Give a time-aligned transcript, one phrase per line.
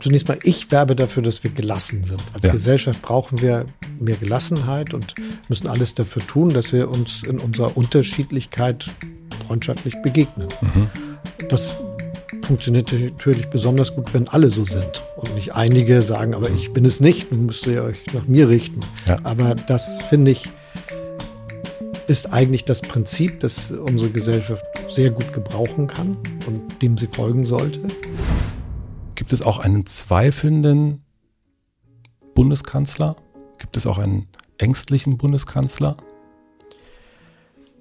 [0.00, 2.22] zunächst mal, ich werbe dafür, dass wir gelassen sind.
[2.32, 2.52] Als ja.
[2.52, 3.66] Gesellschaft brauchen wir
[3.98, 5.14] mehr Gelassenheit und
[5.48, 8.90] müssen alles dafür tun, dass wir uns in unserer Unterschiedlichkeit
[9.46, 10.48] freundschaftlich begegnen.
[10.60, 10.90] Mhm.
[11.48, 11.74] Das
[12.44, 16.84] funktioniert natürlich besonders gut, wenn alle so sind und nicht einige sagen, aber ich bin
[16.84, 18.80] es nicht, dann müsst ihr euch nach mir richten.
[19.06, 19.16] Ja.
[19.22, 20.48] Aber das finde ich
[22.06, 27.46] ist eigentlich das Prinzip, das unsere Gesellschaft sehr gut gebrauchen kann und dem sie folgen
[27.46, 27.78] sollte.
[29.20, 31.04] Gibt es auch einen zweifelnden
[32.34, 33.16] Bundeskanzler?
[33.58, 35.98] Gibt es auch einen ängstlichen Bundeskanzler?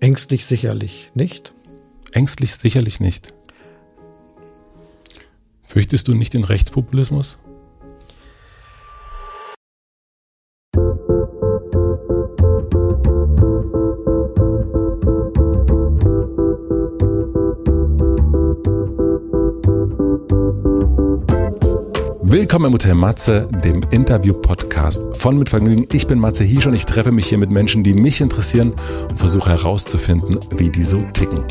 [0.01, 1.53] Ängstlich sicherlich nicht.
[2.11, 3.33] Ängstlich sicherlich nicht.
[5.63, 7.39] Fürchtest du nicht den Rechtspopulismus?
[22.49, 25.85] Willkommen im Hotel Matze, dem Interview-Podcast von Mit Vergnügen.
[25.93, 28.73] Ich bin Matze Hiesch und ich treffe mich hier mit Menschen, die mich interessieren
[29.07, 31.43] und versuche herauszufinden, wie die so ticken.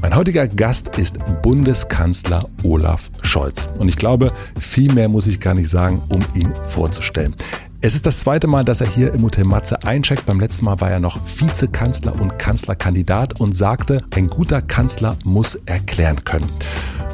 [0.00, 3.68] Mein heutiger Gast ist Bundeskanzler Olaf Scholz.
[3.80, 7.34] Und ich glaube, viel mehr muss ich gar nicht sagen, um ihn vorzustellen.
[7.80, 10.26] Es ist das zweite Mal, dass er hier im Hotel Matze eincheckt.
[10.26, 15.54] Beim letzten Mal war er noch Vizekanzler und Kanzlerkandidat und sagte, ein guter Kanzler muss
[15.66, 16.48] erklären können.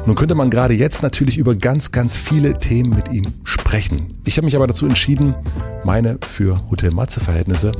[0.07, 4.07] Nun könnte man gerade jetzt natürlich über ganz, ganz viele Themen mit ihm sprechen.
[4.25, 5.35] Ich habe mich aber dazu entschieden,
[5.83, 7.71] meine für Hotel Matze Verhältnisse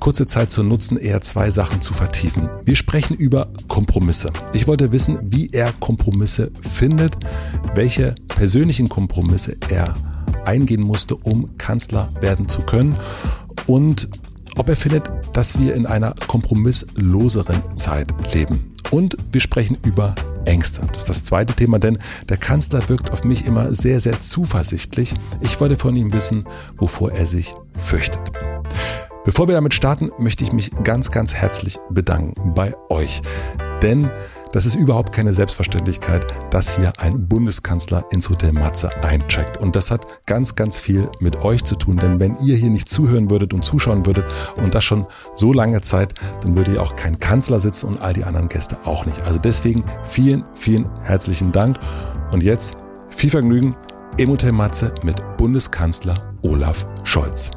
[0.00, 2.48] kurze Zeit zu nutzen, eher zwei Sachen zu vertiefen.
[2.64, 4.30] Wir sprechen über Kompromisse.
[4.54, 7.16] Ich wollte wissen, wie er Kompromisse findet,
[7.74, 9.94] welche persönlichen Kompromisse er
[10.48, 12.96] eingehen musste, um Kanzler werden zu können
[13.66, 14.08] und
[14.56, 18.72] ob er findet, dass wir in einer kompromissloseren Zeit leben.
[18.90, 20.14] Und wir sprechen über
[20.46, 20.80] Ängste.
[20.88, 21.98] Das ist das zweite Thema, denn
[22.30, 25.14] der Kanzler wirkt auf mich immer sehr, sehr zuversichtlich.
[25.42, 26.46] Ich wollte von ihm wissen,
[26.78, 28.32] wovor er sich fürchtet.
[29.26, 33.20] Bevor wir damit starten, möchte ich mich ganz, ganz herzlich bedanken bei euch.
[33.82, 34.10] Denn
[34.52, 39.58] das ist überhaupt keine Selbstverständlichkeit, dass hier ein Bundeskanzler ins Hotel Matze eincheckt.
[39.58, 41.98] Und das hat ganz, ganz viel mit euch zu tun.
[41.98, 44.24] Denn wenn ihr hier nicht zuhören würdet und zuschauen würdet
[44.56, 48.14] und das schon so lange Zeit, dann würde hier auch kein Kanzler sitzen und all
[48.14, 49.22] die anderen Gäste auch nicht.
[49.22, 51.78] Also deswegen vielen, vielen herzlichen Dank.
[52.32, 52.76] Und jetzt
[53.10, 53.76] viel Vergnügen
[54.18, 57.50] im Hotel Matze mit Bundeskanzler Olaf Scholz.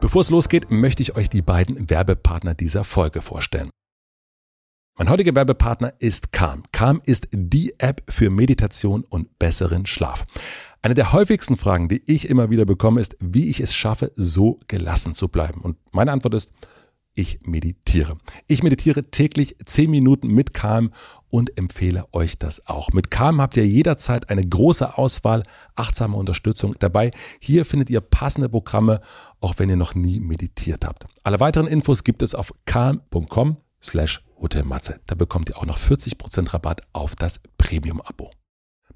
[0.00, 3.70] Bevor es losgeht, möchte ich euch die beiden Werbepartner dieser Folge vorstellen.
[5.00, 6.62] Mein heutiger Werbepartner ist Calm.
[6.72, 10.26] Calm ist die App für Meditation und besseren Schlaf.
[10.82, 14.60] Eine der häufigsten Fragen, die ich immer wieder bekomme, ist, wie ich es schaffe, so
[14.68, 15.62] gelassen zu bleiben.
[15.62, 16.52] Und meine Antwort ist,
[17.14, 18.18] ich meditiere.
[18.46, 20.92] Ich meditiere täglich 10 Minuten mit Calm
[21.30, 22.90] und empfehle euch das auch.
[22.92, 25.44] Mit Calm habt ihr jederzeit eine große Auswahl
[25.76, 27.10] achtsamer Unterstützung dabei.
[27.40, 29.00] Hier findet ihr passende Programme,
[29.40, 31.06] auch wenn ihr noch nie meditiert habt.
[31.22, 35.00] Alle weiteren Infos gibt es auf calm.com slash hotelmatze.
[35.06, 38.30] Da bekommt ihr auch noch 40% Rabatt auf das Premium-Abo.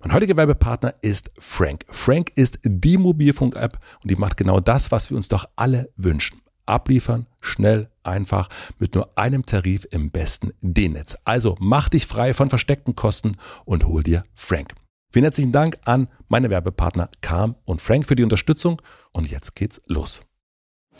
[0.00, 1.84] Mein heutiger Werbepartner ist Frank.
[1.88, 6.42] Frank ist die Mobilfunk-App und die macht genau das, was wir uns doch alle wünschen
[6.66, 11.16] abliefern, schnell, einfach, mit nur einem Tarif im besten D-Netz.
[11.24, 14.74] Also mach dich frei von versteckten Kosten und hol dir Frank.
[15.10, 19.80] Vielen herzlichen Dank an meine Werbepartner Carm und Frank für die Unterstützung und jetzt geht's
[19.86, 20.22] los.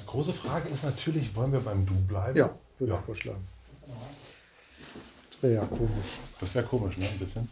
[0.01, 2.37] Die große Frage ist natürlich, wollen wir beim Du bleiben?
[2.37, 2.99] Ja, würde ja.
[2.99, 3.45] ich vorschlagen.
[5.31, 6.19] Das wäre ja komisch.
[6.41, 7.09] Das wäre komisch, ne?
[7.09, 7.49] Ein bisschen.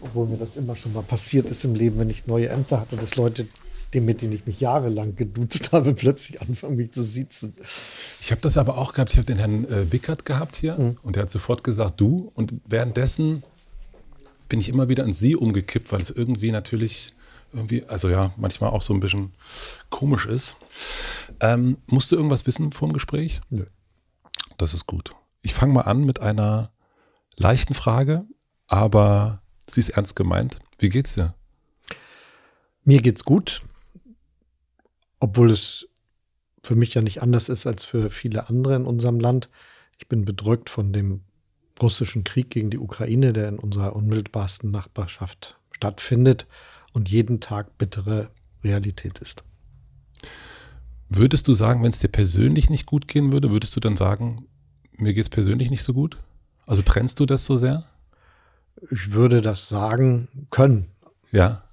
[0.00, 2.96] Obwohl mir das immer schon mal passiert ist im Leben, wenn ich neue Ämter hatte,
[2.96, 3.46] dass Leute
[4.00, 7.54] mit dem ich mich jahrelang geduzt habe, plötzlich anfangen, mich zu siezen.
[8.20, 9.12] Ich habe das aber auch gehabt.
[9.12, 10.98] Ich habe den Herrn äh, Wickert gehabt hier mhm.
[11.02, 12.32] und der hat sofort gesagt, du.
[12.34, 13.42] Und währenddessen
[14.48, 17.12] bin ich immer wieder an sie umgekippt, weil es irgendwie natürlich
[17.52, 19.32] irgendwie, also ja, manchmal auch so ein bisschen
[19.90, 20.56] komisch ist.
[21.42, 23.40] Ähm, musst du irgendwas wissen vor dem Gespräch?
[23.50, 23.66] Nö.
[24.56, 25.10] Das ist gut.
[25.42, 26.70] Ich fange mal an mit einer
[27.36, 28.24] leichten Frage,
[28.68, 30.60] aber sie ist ernst gemeint.
[30.78, 31.34] Wie geht's dir?
[32.84, 33.62] Mir geht's gut
[35.22, 35.86] obwohl es
[36.64, 39.48] für mich ja nicht anders ist als für viele andere in unserem Land.
[39.98, 41.22] Ich bin bedrückt von dem
[41.80, 46.48] russischen Krieg gegen die Ukraine, der in unserer unmittelbarsten Nachbarschaft stattfindet
[46.92, 48.30] und jeden Tag bittere
[48.64, 49.44] Realität ist.
[51.14, 54.46] Würdest du sagen, wenn es dir persönlich nicht gut gehen würde, würdest du dann sagen,
[54.96, 56.16] mir geht es persönlich nicht so gut?
[56.66, 57.84] Also trennst du das so sehr?
[58.90, 60.90] Ich würde das sagen können.
[61.30, 61.64] Ja.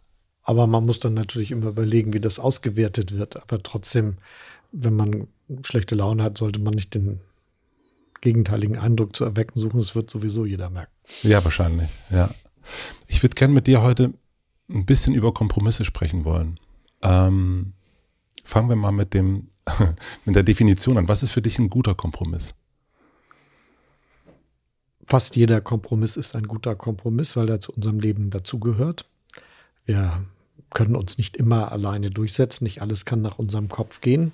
[0.44, 3.42] Aber man muss dann natürlich immer überlegen, wie das ausgewertet wird.
[3.42, 4.18] Aber trotzdem,
[4.72, 5.28] wenn man
[5.64, 7.22] schlechte Laune hat, sollte man nicht den
[8.22, 9.80] gegenteiligen Eindruck zu erwecken suchen.
[9.80, 10.92] Das wird sowieso jeder merken.
[11.24, 12.30] Ja, wahrscheinlich, ja.
[13.08, 14.14] Ich würde gerne mit dir heute
[14.70, 16.60] ein bisschen über Kompromisse sprechen wollen.
[17.02, 17.74] Ähm,
[18.50, 19.50] fangen wir mal mit dem,
[20.26, 21.08] mit der Definition an.
[21.08, 22.54] Was ist für dich ein guter Kompromiss?
[25.08, 29.06] Fast jeder Kompromiss ist ein guter Kompromiss, weil er zu unserem Leben dazugehört.
[29.86, 30.24] Wir
[30.72, 32.64] können uns nicht immer alleine durchsetzen.
[32.66, 34.34] Nicht alles kann nach unserem Kopf gehen.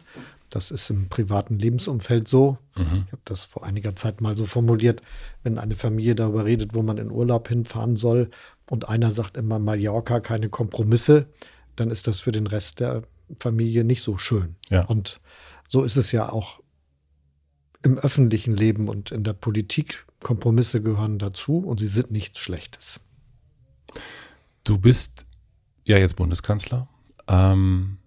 [0.49, 2.57] Das ist im privaten Lebensumfeld so.
[2.77, 3.05] Mhm.
[3.07, 5.01] Ich habe das vor einiger Zeit mal so formuliert,
[5.43, 8.29] wenn eine Familie darüber redet, wo man in Urlaub hinfahren soll
[8.69, 11.27] und einer sagt immer Mallorca, keine Kompromisse,
[11.75, 13.03] dann ist das für den Rest der
[13.39, 14.55] Familie nicht so schön.
[14.69, 14.85] Ja.
[14.85, 15.19] Und
[15.67, 16.61] so ist es ja auch
[17.83, 20.05] im öffentlichen Leben und in der Politik.
[20.21, 22.99] Kompromisse gehören dazu und sie sind nichts Schlechtes.
[24.63, 25.25] Du bist
[25.83, 26.87] ja jetzt Bundeskanzler
[27.27, 27.97] ähm,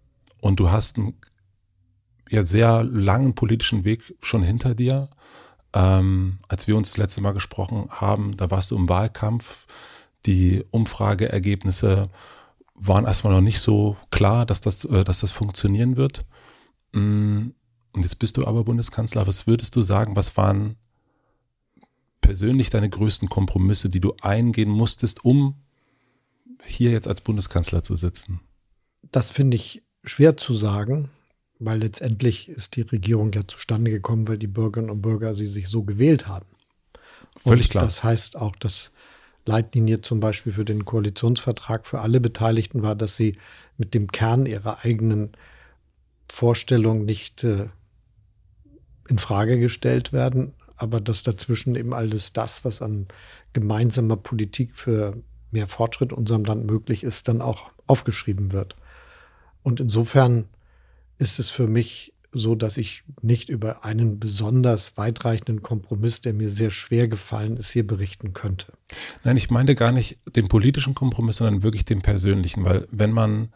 [0.41, 1.15] und du hast einen
[2.29, 5.11] ja, sehr langen politischen Weg schon hinter dir.
[5.73, 9.67] Ähm, als wir uns das letzte Mal gesprochen haben, da warst du im Wahlkampf.
[10.27, 12.11] Die Umfrageergebnisse
[12.79, 16.25] waren erstmal noch nicht so klar, dass das, äh, dass das funktionieren wird.
[16.93, 17.49] Mm,
[17.93, 19.27] und jetzt bist du aber Bundeskanzler.
[19.27, 20.77] Was würdest du sagen, was waren
[22.21, 25.57] persönlich deine größten Kompromisse, die du eingehen musstest, um
[26.65, 28.41] hier jetzt als Bundeskanzler zu sitzen?
[29.11, 31.11] Das finde ich schwer zu sagen,
[31.59, 35.69] weil letztendlich ist die Regierung ja zustande gekommen, weil die Bürgerinnen und Bürger sie sich
[35.69, 36.47] so gewählt haben.
[37.37, 37.85] Völlig und klar.
[37.85, 38.93] Das heißt auch, dass
[39.49, 43.39] Leitlinie zum Beispiel für den Koalitionsvertrag für alle Beteiligten war, dass sie
[43.79, 45.33] mit dem Kern ihrer eigenen
[46.31, 47.69] Vorstellung nicht äh,
[49.09, 53.09] in Frage gestellt werden, aber dass dazwischen eben alles das, was an
[53.55, 55.17] gemeinsamer Politik für
[55.51, 58.77] mehr Fortschritt in unserem Land möglich ist, dann auch aufgeschrieben wird.
[59.63, 60.49] Und insofern
[61.17, 66.51] ist es für mich so, dass ich nicht über einen besonders weitreichenden Kompromiss, der mir
[66.51, 68.73] sehr schwer gefallen ist, hier berichten könnte.
[69.25, 73.49] Nein, ich meinte gar nicht den politischen Kompromiss, sondern wirklich den persönlichen, weil wenn man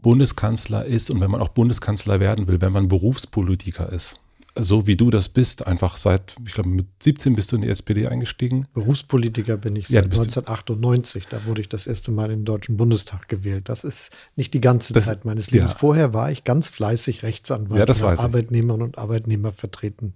[0.00, 4.20] Bundeskanzler ist und wenn man auch Bundeskanzler werden will, wenn man Berufspolitiker ist,
[4.54, 7.68] so wie du das bist, einfach seit, ich glaube, mit 17 bist du in die
[7.68, 8.66] SPD eingestiegen.
[8.74, 11.26] Berufspolitiker bin ich seit ja, 1998.
[11.26, 13.68] Da wurde ich das erste Mal in den Deutschen Bundestag gewählt.
[13.68, 15.72] Das ist nicht die ganze das, Zeit meines Lebens.
[15.72, 15.78] Ja.
[15.78, 20.14] Vorher war ich ganz fleißig Rechtsanwalt, ja, das weiß Arbeitnehmerinnen und Arbeitnehmer vertreten.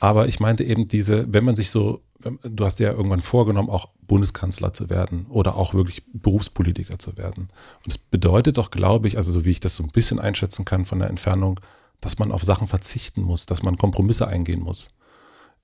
[0.00, 2.02] Aber ich meinte eben diese, wenn man sich so,
[2.42, 7.44] du hast ja irgendwann vorgenommen, auch Bundeskanzler zu werden oder auch wirklich Berufspolitiker zu werden.
[7.44, 10.64] Und das bedeutet doch, glaube ich, also so wie ich das so ein bisschen einschätzen
[10.64, 11.60] kann von der Entfernung,
[12.02, 14.90] dass man auf Sachen verzichten muss, dass man Kompromisse eingehen muss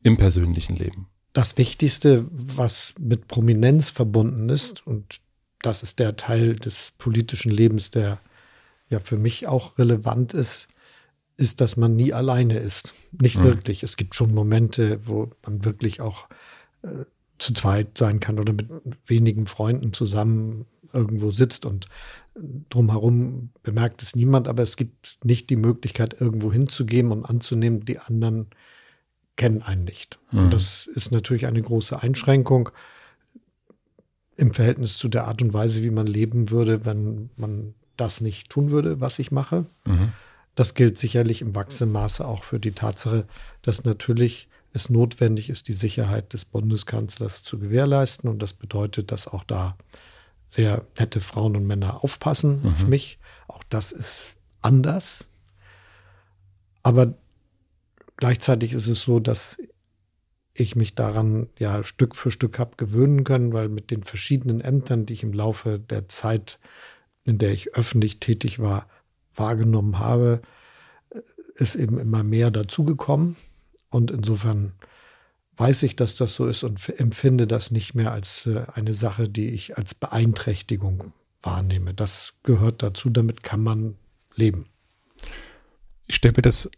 [0.03, 1.09] im persönlichen Leben.
[1.35, 5.21] Das Wichtigste, was mit Prominenz verbunden ist, und
[5.61, 8.21] das ist der Teil des politischen Lebens, der
[8.89, 10.69] ja für mich auch relevant ist,
[11.37, 12.95] ist, dass man nie alleine ist.
[13.21, 13.45] Nicht mhm.
[13.45, 13.83] wirklich.
[13.83, 16.29] Es gibt schon Momente, wo man wirklich auch
[16.83, 17.05] äh,
[17.39, 18.69] zu zweit sein kann oder mit
[19.07, 21.89] wenigen Freunden zusammen irgendwo sitzt und
[22.71, 27.99] drumherum bemerkt es niemand, aber es gibt nicht die Möglichkeit, irgendwo hinzugehen und anzunehmen, die
[27.99, 28.49] anderen
[29.37, 30.19] kennen einen nicht.
[30.31, 30.39] Mhm.
[30.39, 32.71] Und das ist natürlich eine große Einschränkung
[34.37, 38.51] im Verhältnis zu der Art und Weise, wie man leben würde, wenn man das nicht
[38.51, 39.67] tun würde, was ich mache.
[39.87, 40.13] Mhm.
[40.55, 43.27] Das gilt sicherlich im wachsenden Maße auch für die Tatsache,
[43.63, 48.29] dass natürlich es notwendig ist, die Sicherheit des Bundeskanzlers zu gewährleisten.
[48.29, 49.77] Und das bedeutet, dass auch da
[50.51, 52.73] sehr nette Frauen und Männer aufpassen mhm.
[52.73, 53.19] auf mich.
[53.47, 55.29] Auch das ist anders.
[56.83, 57.15] Aber
[58.17, 59.59] gleichzeitig ist es so, dass
[60.55, 65.07] ich mich daran ja Stück für Stück habe gewöhnen können, weil mit den verschiedenen Ämtern,
[65.07, 66.59] die ich im Laufe der Zeit,
[67.25, 68.89] in der ich öffentlich tätig war,
[69.35, 70.43] wahrgenommen habe,
[71.55, 73.37] ist eben immer mehr dazugekommen.
[73.91, 74.73] Und insofern
[75.59, 79.29] weiß ich, dass das so ist und empfinde das nicht mehr als äh, eine Sache,
[79.29, 81.13] die ich als Beeinträchtigung
[81.43, 81.95] wahrnehme.
[81.95, 83.97] Das gehört dazu, damit kann man
[84.35, 84.67] leben.
[86.07, 86.71] Ich stelle mir das,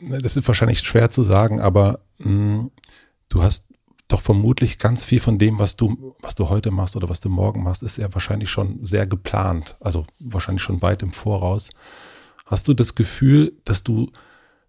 [0.00, 2.70] das ist wahrscheinlich schwer zu sagen, aber mh, hm,
[3.28, 3.66] du hast
[4.08, 7.30] doch vermutlich ganz viel von dem, was du, was du heute machst oder was du
[7.30, 11.70] morgen machst, ist ja wahrscheinlich schon sehr geplant, also wahrscheinlich schon weit im Voraus.
[12.44, 14.12] Hast du das Gefühl, dass du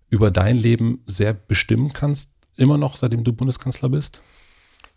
[0.10, 4.22] über dein Leben sehr bestimmen kannst, immer noch, seitdem du Bundeskanzler bist?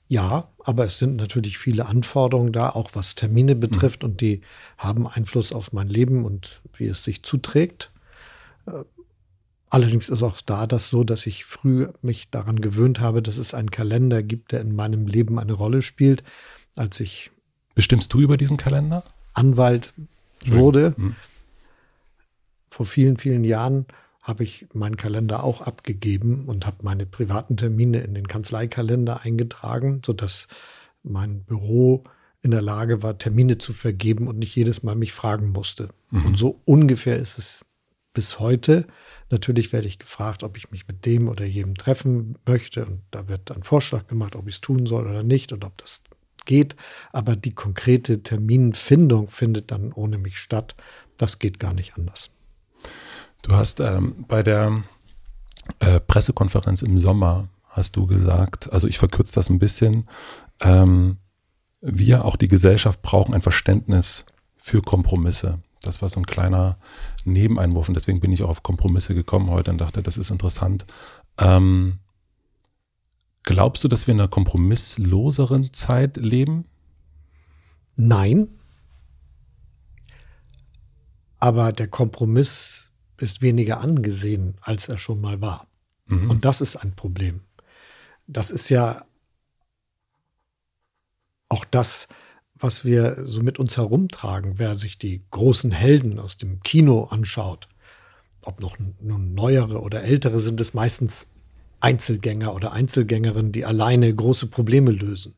[0.08, 4.10] Ja, aber es sind natürlich viele Anforderungen da, auch was Termine betrifft, mhm.
[4.10, 4.40] und die
[4.78, 7.90] haben Einfluss auf mein Leben und wie es sich zuträgt.
[8.66, 8.84] Äh,
[9.68, 13.52] allerdings ist auch da das so, dass ich früh mich daran gewöhnt habe, dass es
[13.52, 16.22] einen Kalender gibt, der in meinem Leben eine Rolle spielt.
[16.76, 17.30] Als ich
[17.74, 19.04] Bestimmst du über diesen Kalender?
[19.34, 19.92] Anwalt
[20.46, 21.14] wurde, mhm.
[22.68, 23.86] vor vielen, vielen Jahren,
[24.26, 30.02] habe ich meinen Kalender auch abgegeben und habe meine privaten Termine in den Kanzleikalender eingetragen,
[30.04, 30.48] sodass
[31.04, 32.02] mein Büro
[32.42, 35.90] in der Lage war, Termine zu vergeben und nicht jedes Mal mich fragen musste.
[36.10, 36.26] Mhm.
[36.26, 37.64] Und so ungefähr ist es
[38.14, 38.88] bis heute.
[39.30, 42.84] Natürlich werde ich gefragt, ob ich mich mit dem oder jedem treffen möchte.
[42.84, 45.78] Und da wird ein Vorschlag gemacht, ob ich es tun soll oder nicht und ob
[45.78, 46.02] das
[46.46, 46.74] geht.
[47.12, 50.74] Aber die konkrete Terminfindung findet dann ohne mich statt.
[51.16, 52.30] Das geht gar nicht anders.
[53.46, 54.82] Du hast ähm, bei der
[55.78, 60.08] äh, Pressekonferenz im Sommer hast du gesagt, also ich verkürze das ein bisschen,
[60.60, 61.18] ähm,
[61.80, 64.26] wir, auch die Gesellschaft, brauchen ein Verständnis
[64.56, 65.60] für Kompromisse.
[65.82, 66.76] Das war so ein kleiner
[67.24, 70.84] Nebeneinwurf und deswegen bin ich auch auf Kompromisse gekommen heute und dachte, das ist interessant.
[71.38, 72.00] Ähm,
[73.44, 76.64] glaubst du, dass wir in einer kompromissloseren Zeit leben?
[77.94, 78.48] Nein.
[81.38, 82.85] Aber der Kompromiss
[83.18, 85.66] ist weniger angesehen, als er schon mal war.
[86.06, 86.30] Mhm.
[86.30, 87.40] Und das ist ein Problem.
[88.26, 89.04] Das ist ja
[91.48, 92.08] auch das,
[92.54, 94.58] was wir so mit uns herumtragen.
[94.58, 97.68] Wer sich die großen Helden aus dem Kino anschaut,
[98.40, 101.28] ob noch nun neuere oder ältere, sind es meistens
[101.80, 105.34] Einzelgänger oder Einzelgängerinnen, die alleine große Probleme lösen.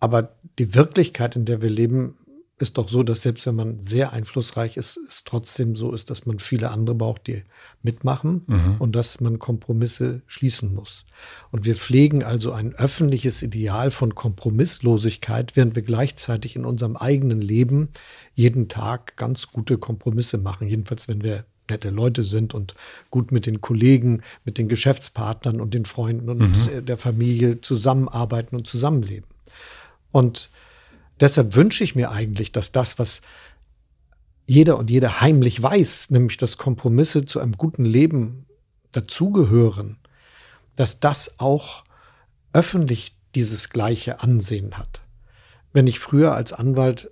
[0.00, 2.16] Aber die Wirklichkeit, in der wir leben,
[2.62, 6.24] ist doch so, dass selbst wenn man sehr einflussreich ist, es trotzdem so ist, dass
[6.24, 7.42] man viele andere braucht, die
[7.82, 8.76] mitmachen mhm.
[8.78, 11.04] und dass man Kompromisse schließen muss.
[11.50, 17.42] Und wir pflegen also ein öffentliches Ideal von Kompromisslosigkeit, während wir gleichzeitig in unserem eigenen
[17.42, 17.88] Leben
[18.34, 20.68] jeden Tag ganz gute Kompromisse machen.
[20.68, 22.74] Jedenfalls, wenn wir nette Leute sind und
[23.10, 26.86] gut mit den Kollegen, mit den Geschäftspartnern und den Freunden und mhm.
[26.86, 29.28] der Familie zusammenarbeiten und zusammenleben.
[30.12, 30.50] Und
[31.22, 33.22] Deshalb wünsche ich mir eigentlich, dass das, was
[34.44, 38.44] jeder und jede heimlich weiß, nämlich dass Kompromisse zu einem guten Leben
[38.90, 39.98] dazugehören,
[40.74, 41.84] dass das auch
[42.52, 45.02] öffentlich dieses gleiche Ansehen hat.
[45.72, 47.08] Wenn ich früher als Anwalt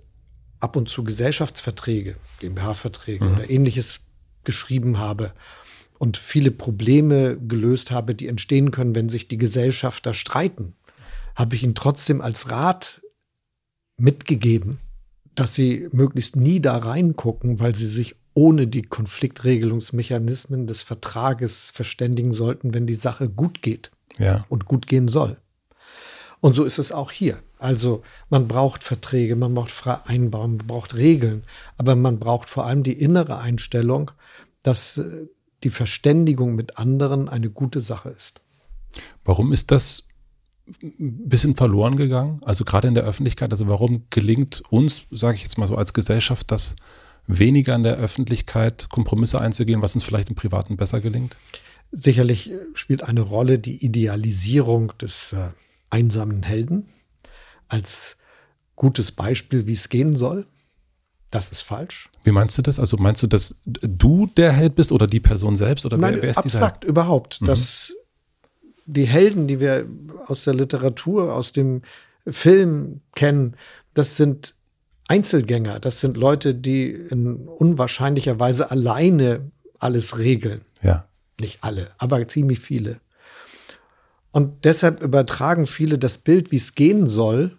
[0.59, 3.33] ab und zu Gesellschaftsverträge, GmbH-Verträge mhm.
[3.33, 4.01] oder ähnliches
[4.43, 5.31] geschrieben habe
[5.99, 10.75] und viele Probleme gelöst habe, die entstehen können, wenn sich die Gesellschafter streiten,
[11.33, 13.00] habe ich ihn trotzdem als Rat
[14.01, 14.79] mitgegeben,
[15.35, 22.33] dass sie möglichst nie da reingucken, weil sie sich ohne die Konfliktregelungsmechanismen des Vertrages verständigen
[22.33, 24.45] sollten, wenn die Sache gut geht ja.
[24.49, 25.37] und gut gehen soll.
[26.39, 27.39] Und so ist es auch hier.
[27.59, 31.43] Also man braucht Verträge, man braucht Vereinbarungen, man braucht Regeln,
[31.77, 34.11] aber man braucht vor allem die innere Einstellung,
[34.63, 35.27] dass äh,
[35.63, 38.41] die Verständigung mit anderen eine gute Sache ist.
[39.23, 40.07] Warum ist das
[40.81, 42.41] ein bisschen verloren gegangen?
[42.43, 45.93] Also gerade in der Öffentlichkeit, also warum gelingt uns, sage ich jetzt mal so als
[45.93, 46.75] Gesellschaft, das
[47.27, 51.37] weniger in der Öffentlichkeit Kompromisse einzugehen, was uns vielleicht im Privaten besser gelingt?
[51.91, 55.49] Sicherlich spielt eine Rolle die Idealisierung des äh,
[55.89, 56.87] einsamen Helden
[57.67, 58.17] als
[58.75, 60.45] gutes Beispiel, wie es gehen soll.
[61.31, 62.09] Das ist falsch.
[62.23, 62.79] Wie meinst du das?
[62.79, 66.23] Also meinst du, dass du der Held bist oder die Person selbst oder Nein, wer,
[66.23, 66.89] wer ist abstrakt dieser?
[66.89, 67.41] überhaupt.
[67.41, 67.45] Mhm.
[67.45, 67.93] Das
[68.85, 69.85] die Helden, die wir
[70.27, 71.81] aus der Literatur, aus dem
[72.27, 73.55] Film kennen,
[73.93, 74.53] das sind
[75.07, 80.61] Einzelgänger, das sind Leute, die in unwahrscheinlicher Weise alleine alles regeln.
[80.81, 81.05] Ja.
[81.39, 83.01] Nicht alle, aber ziemlich viele.
[84.31, 87.57] Und deshalb übertragen viele das Bild, wie es gehen soll,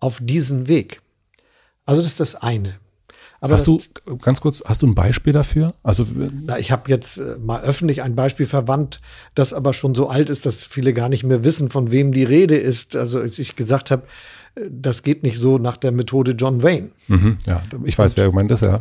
[0.00, 1.00] auf diesen Weg.
[1.84, 2.79] Also das ist das eine.
[3.42, 3.80] Aber hast du,
[4.18, 5.74] ganz kurz, hast du ein Beispiel dafür?
[5.82, 6.06] Also,
[6.42, 9.00] na, ich habe jetzt äh, mal öffentlich ein Beispiel verwandt,
[9.34, 12.24] das aber schon so alt ist, dass viele gar nicht mehr wissen, von wem die
[12.24, 12.96] Rede ist.
[12.96, 14.06] Also als ich gesagt habe,
[14.56, 16.90] äh, das geht nicht so nach der Methode John Wayne.
[17.08, 18.80] Mhm, ja, ich weiß, Und wer gemeint ist, ja.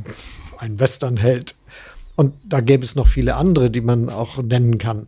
[0.58, 1.56] Ein Westernheld.
[2.18, 5.08] Und da gäbe es noch viele andere, die man auch nennen kann.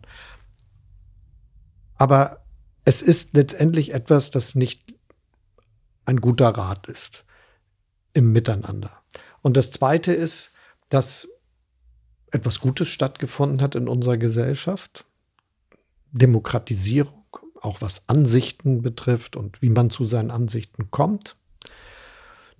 [1.96, 2.38] Aber
[2.86, 4.96] es ist letztendlich etwas, das nicht
[6.06, 7.24] ein guter Rat ist
[8.14, 9.01] im Miteinander.
[9.42, 10.52] Und das Zweite ist,
[10.88, 11.28] dass
[12.30, 15.04] etwas Gutes stattgefunden hat in unserer Gesellschaft.
[16.12, 17.24] Demokratisierung,
[17.60, 21.36] auch was Ansichten betrifft und wie man zu seinen Ansichten kommt.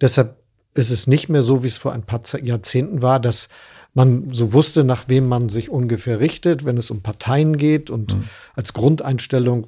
[0.00, 0.42] Deshalb
[0.74, 3.48] ist es nicht mehr so, wie es vor ein paar Jahrzehnten war, dass
[3.94, 8.16] man so wusste, nach wem man sich ungefähr richtet, wenn es um Parteien geht und
[8.16, 8.24] mhm.
[8.54, 9.66] als Grundeinstellung,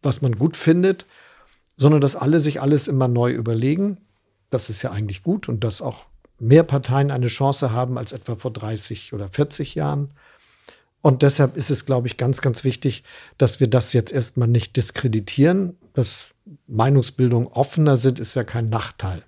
[0.00, 1.06] was man gut findet,
[1.76, 3.98] sondern dass alle sich alles immer neu überlegen
[4.50, 6.06] das ist ja eigentlich gut und dass auch
[6.38, 10.10] mehr Parteien eine Chance haben als etwa vor 30 oder 40 Jahren.
[11.02, 13.04] Und deshalb ist es, glaube ich, ganz, ganz wichtig,
[13.38, 15.76] dass wir das jetzt erstmal nicht diskreditieren.
[15.94, 16.28] Dass
[16.66, 19.22] Meinungsbildung offener sind, ist ja kein Nachteil.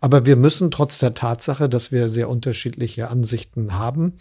[0.00, 4.14] Aber wir müssen trotz der Tatsache, dass wir sehr unterschiedliche Ansichten haben,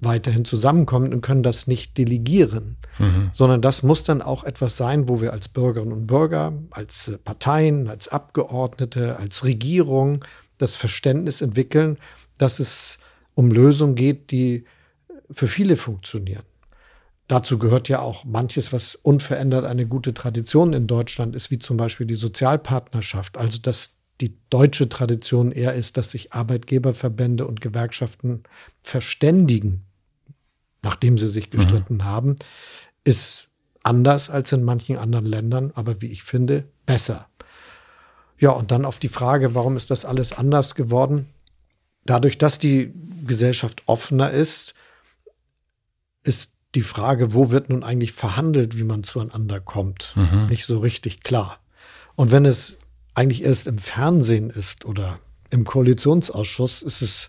[0.00, 3.30] weiterhin zusammenkommen und können das nicht delegieren, mhm.
[3.32, 7.18] sondern das muss dann auch etwas sein, wo wir als Bürgerinnen und Bürger, als äh,
[7.18, 10.24] Parteien, als Abgeordnete, als Regierung
[10.58, 11.98] das Verständnis entwickeln,
[12.36, 12.98] dass es
[13.34, 14.64] um Lösungen geht, die
[15.30, 16.44] für viele funktionieren.
[17.26, 21.76] Dazu gehört ja auch manches, was unverändert eine gute Tradition in Deutschland ist, wie zum
[21.76, 23.36] Beispiel die Sozialpartnerschaft.
[23.36, 28.44] Also, dass die deutsche Tradition eher ist, dass sich Arbeitgeberverbände und Gewerkschaften
[28.82, 29.87] verständigen
[30.88, 32.04] nachdem sie sich gestritten mhm.
[32.04, 32.36] haben,
[33.04, 33.48] ist
[33.82, 37.28] anders als in manchen anderen Ländern, aber wie ich finde, besser.
[38.38, 41.28] Ja, und dann auf die Frage, warum ist das alles anders geworden?
[42.06, 42.94] Dadurch, dass die
[43.26, 44.72] Gesellschaft offener ist,
[46.22, 50.46] ist die Frage, wo wird nun eigentlich verhandelt, wie man zueinander kommt, mhm.
[50.46, 51.58] nicht so richtig klar.
[52.16, 52.78] Und wenn es
[53.12, 55.18] eigentlich erst im Fernsehen ist oder
[55.50, 57.28] im Koalitionsausschuss, ist es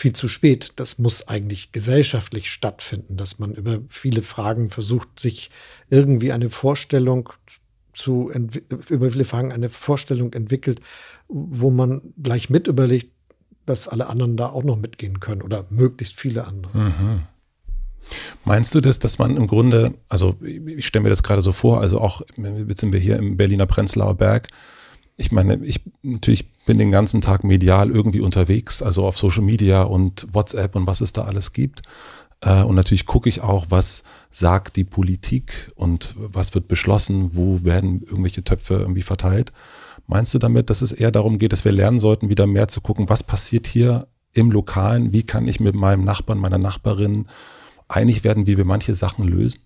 [0.00, 0.72] viel zu spät.
[0.76, 5.50] Das muss eigentlich gesellschaftlich stattfinden, dass man über viele Fragen versucht, sich
[5.90, 7.28] irgendwie eine Vorstellung
[7.92, 8.30] zu,
[8.88, 10.80] über viele Fragen eine Vorstellung entwickelt,
[11.28, 13.12] wo man gleich mit überlegt,
[13.66, 16.78] dass alle anderen da auch noch mitgehen können oder möglichst viele andere.
[16.78, 17.22] Mhm.
[18.46, 21.80] Meinst du das, dass man im Grunde, also ich stelle mir das gerade so vor,
[21.80, 22.22] also auch,
[22.66, 24.48] jetzt sind wir hier im Berliner Prenzlauer Berg,
[25.20, 29.82] ich meine, ich natürlich bin den ganzen Tag medial irgendwie unterwegs, also auf Social Media
[29.82, 31.82] und WhatsApp und was es da alles gibt.
[32.40, 37.64] Äh, und natürlich gucke ich auch, was sagt die Politik und was wird beschlossen, wo
[37.64, 39.52] werden irgendwelche Töpfe irgendwie verteilt.
[40.06, 42.80] Meinst du damit, dass es eher darum geht, dass wir lernen sollten, wieder mehr zu
[42.80, 47.26] gucken, was passiert hier im Lokalen, wie kann ich mit meinem Nachbarn, meiner Nachbarin
[47.88, 49.60] einig werden, wie wir manche Sachen lösen?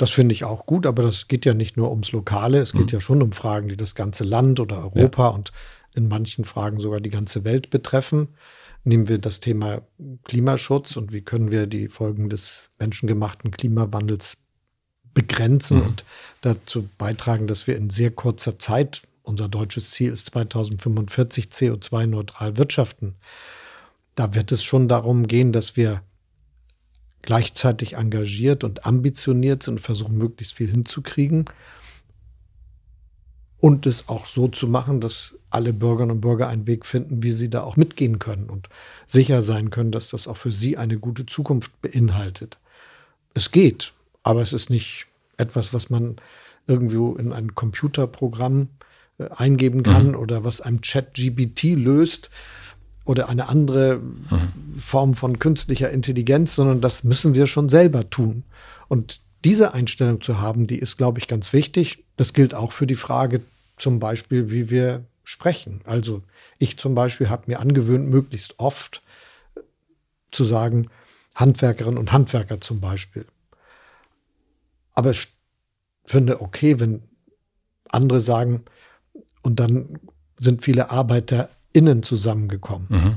[0.00, 2.86] Das finde ich auch gut, aber das geht ja nicht nur ums Lokale, es geht
[2.86, 2.92] mhm.
[2.92, 5.28] ja schon um Fragen, die das ganze Land oder Europa ja.
[5.28, 5.52] und
[5.94, 8.28] in manchen Fragen sogar die ganze Welt betreffen.
[8.82, 9.82] Nehmen wir das Thema
[10.24, 14.38] Klimaschutz und wie können wir die Folgen des menschengemachten Klimawandels
[15.12, 15.86] begrenzen mhm.
[15.86, 16.04] und
[16.40, 23.16] dazu beitragen, dass wir in sehr kurzer Zeit, unser deutsches Ziel ist 2045 CO2-neutral wirtschaften.
[24.14, 26.00] Da wird es schon darum gehen, dass wir
[27.22, 31.44] gleichzeitig engagiert und ambitioniert sind und versuchen, möglichst viel hinzukriegen.
[33.58, 37.32] Und es auch so zu machen, dass alle Bürgerinnen und Bürger einen Weg finden, wie
[37.32, 38.68] sie da auch mitgehen können und
[39.06, 42.58] sicher sein können, dass das auch für sie eine gute Zukunft beinhaltet.
[43.34, 45.06] Es geht, aber es ist nicht
[45.36, 46.16] etwas, was man
[46.66, 48.68] irgendwo in ein Computerprogramm
[49.18, 50.16] äh, eingeben kann mhm.
[50.16, 52.30] oder was einem Chat-GBT löst,
[53.10, 54.78] oder eine andere mhm.
[54.78, 58.44] Form von künstlicher Intelligenz, sondern das müssen wir schon selber tun.
[58.86, 62.04] Und diese Einstellung zu haben, die ist, glaube ich, ganz wichtig.
[62.16, 63.40] Das gilt auch für die Frage
[63.76, 65.80] zum Beispiel, wie wir sprechen.
[65.84, 66.22] Also
[66.58, 69.02] ich zum Beispiel habe mir angewöhnt, möglichst oft
[70.30, 70.88] zu sagen,
[71.34, 73.26] Handwerkerinnen und Handwerker zum Beispiel.
[74.94, 75.26] Aber ich
[76.04, 77.02] finde okay, wenn
[77.88, 78.64] andere sagen,
[79.42, 79.98] und dann
[80.38, 82.86] sind viele Arbeiter innen zusammengekommen.
[82.88, 83.16] Mhm.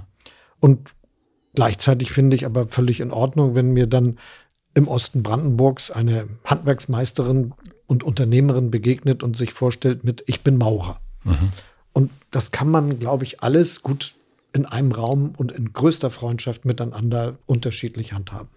[0.59, 0.93] Und
[1.53, 4.19] gleichzeitig finde ich aber völlig in Ordnung, wenn mir dann
[4.73, 7.53] im Osten Brandenburgs eine Handwerksmeisterin
[7.85, 10.99] und Unternehmerin begegnet und sich vorstellt mit Ich bin Maurer.
[11.23, 11.49] Mhm.
[11.93, 14.15] Und das kann man, glaube ich, alles gut
[14.53, 18.49] in einem Raum und in größter Freundschaft miteinander unterschiedlich handhaben.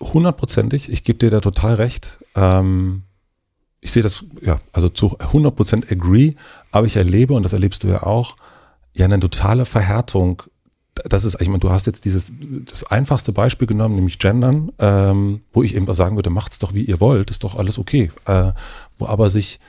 [0.00, 2.18] Hundertprozentig, ich gebe dir da total recht.
[2.36, 3.02] Ähm,
[3.80, 6.34] ich sehe das, ja, also zu 100% agree,
[6.70, 8.36] aber ich erlebe, und das erlebst du ja auch,
[8.92, 10.42] ja eine totale Verhärtung.
[11.08, 12.34] Das ist, ich meine, du hast jetzt dieses,
[12.66, 16.82] das einfachste Beispiel genommen, nämlich Gendern, ähm, wo ich eben sagen würde, macht's doch wie
[16.82, 18.10] ihr wollt, ist doch alles okay.
[18.26, 18.52] Äh,
[18.98, 19.60] wo aber sich,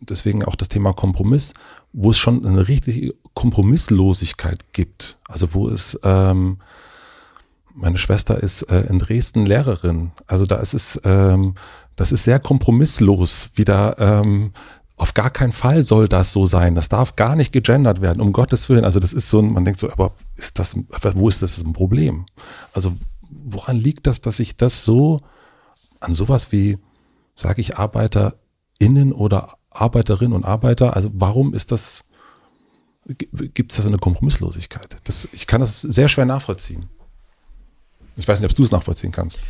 [0.00, 1.54] deswegen auch das Thema Kompromiss,
[1.92, 5.16] wo es schon eine richtige Kompromisslosigkeit gibt.
[5.26, 6.58] Also wo es, ähm,
[7.72, 10.12] meine Schwester ist äh, in Dresden Lehrerin.
[10.26, 11.54] Also da ist es, ähm,
[11.96, 14.52] das ist sehr kompromisslos, wieder ähm,
[14.96, 16.74] auf gar keinen Fall soll das so sein.
[16.74, 18.84] Das darf gar nicht gegendert werden, um Gottes Willen.
[18.84, 20.76] Also das ist so, man denkt so, aber ist das,
[21.14, 22.26] wo ist das ein Problem?
[22.72, 22.96] Also
[23.30, 25.20] woran liegt das, dass sich das so
[25.98, 26.78] an sowas wie,
[27.34, 32.04] sage ich, ArbeiterInnen oder Arbeiterinnen und Arbeiter, also warum ist das,
[33.06, 34.96] gibt es da so eine Kompromisslosigkeit?
[35.04, 36.88] Das, ich kann das sehr schwer nachvollziehen.
[38.16, 39.40] Ich weiß nicht, ob du es nachvollziehen kannst.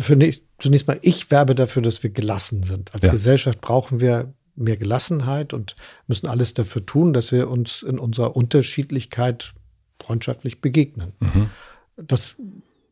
[0.00, 2.94] Für, zunächst mal, ich werbe dafür, dass wir gelassen sind.
[2.94, 3.12] Als ja.
[3.12, 8.36] Gesellschaft brauchen wir mehr Gelassenheit und müssen alles dafür tun, dass wir uns in unserer
[8.36, 9.54] Unterschiedlichkeit
[10.00, 11.12] freundschaftlich begegnen.
[11.20, 11.50] Mhm.
[11.96, 12.36] Das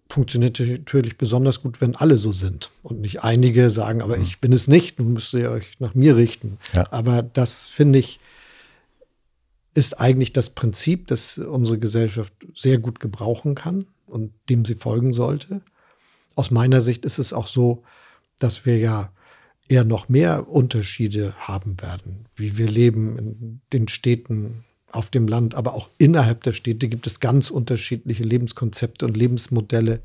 [0.08, 4.22] funktioniert natürlich besonders gut, wenn alle so sind und nicht einige sagen, aber mhm.
[4.22, 6.58] ich bin es nicht, nun müsst ihr euch nach mir richten.
[6.72, 6.84] Ja.
[6.92, 8.20] Aber das finde ich
[9.74, 15.12] ist eigentlich das Prinzip, das unsere Gesellschaft sehr gut gebrauchen kann und dem sie folgen
[15.12, 15.60] sollte.
[16.36, 17.82] Aus meiner Sicht ist es auch so,
[18.38, 19.10] dass wir ja
[19.68, 25.54] eher noch mehr Unterschiede haben werden, wie wir leben in den Städten, auf dem Land,
[25.54, 30.00] aber auch innerhalb der Städte gibt es ganz unterschiedliche Lebenskonzepte und Lebensmodelle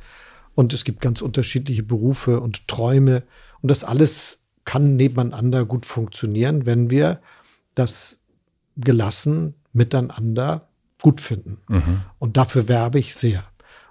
[0.55, 3.23] und es gibt ganz unterschiedliche Berufe und Träume
[3.61, 7.21] und das alles kann nebeneinander gut funktionieren, wenn wir
[7.75, 8.17] das
[8.75, 10.67] gelassen miteinander
[11.01, 11.57] gut finden.
[11.67, 12.01] Mhm.
[12.19, 13.43] Und dafür werbe ich sehr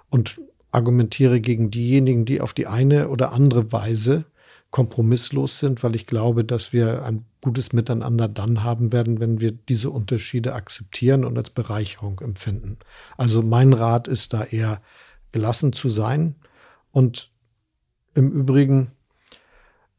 [0.09, 0.39] und
[0.71, 4.25] argumentiere gegen diejenigen, die auf die eine oder andere Weise
[4.71, 9.51] kompromisslos sind, weil ich glaube, dass wir ein gutes Miteinander dann haben werden, wenn wir
[9.51, 12.77] diese Unterschiede akzeptieren und als Bereicherung empfinden.
[13.17, 14.81] Also mein Rat ist da eher
[15.31, 16.35] gelassen zu sein.
[16.91, 17.31] Und
[18.13, 18.91] im Übrigen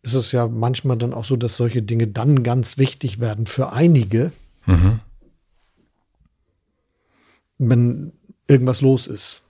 [0.03, 3.73] ist es ja manchmal dann auch so, dass solche Dinge dann ganz wichtig werden für
[3.73, 4.33] einige,
[4.67, 5.01] mhm.
[7.59, 8.13] wenn
[8.49, 9.42] irgendwas los ist.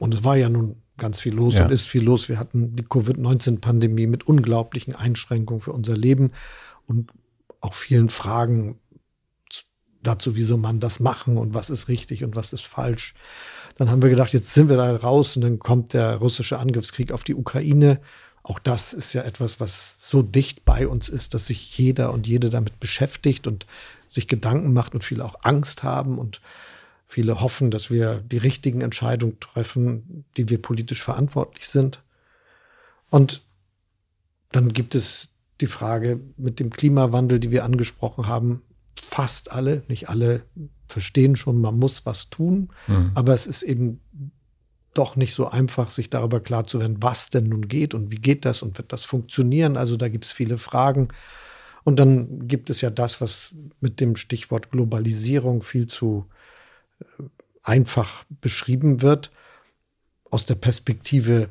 [0.00, 1.66] Und es war ja nun ganz viel los ja.
[1.66, 2.30] und ist viel los.
[2.30, 6.32] Wir hatten die Covid-19-Pandemie mit unglaublichen Einschränkungen für unser Leben
[6.86, 7.10] und
[7.60, 8.80] auch vielen Fragen
[10.02, 13.14] dazu, wie soll man das machen und was ist richtig und was ist falsch.
[13.76, 17.12] Dann haben wir gedacht, jetzt sind wir da raus und dann kommt der russische Angriffskrieg
[17.12, 18.00] auf die Ukraine.
[18.42, 22.26] Auch das ist ja etwas, was so dicht bei uns ist, dass sich jeder und
[22.26, 23.66] jede damit beschäftigt und
[24.10, 26.40] sich Gedanken macht und viele auch Angst haben und
[27.10, 32.04] Viele hoffen, dass wir die richtigen Entscheidungen treffen, die wir politisch verantwortlich sind.
[33.10, 33.42] Und
[34.52, 38.62] dann gibt es die Frage mit dem Klimawandel, die wir angesprochen haben.
[38.94, 40.42] Fast alle, nicht alle
[40.86, 42.68] verstehen schon, man muss was tun.
[42.86, 43.10] Mhm.
[43.16, 44.00] Aber es ist eben
[44.94, 48.20] doch nicht so einfach, sich darüber klar zu werden, was denn nun geht und wie
[48.20, 49.76] geht das und wird das funktionieren.
[49.76, 51.08] Also da gibt es viele Fragen.
[51.82, 56.26] Und dann gibt es ja das, was mit dem Stichwort Globalisierung viel zu
[57.62, 59.30] einfach beschrieben wird
[60.30, 61.50] aus der Perspektive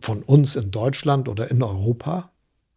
[0.00, 2.30] von uns in Deutschland oder in Europa,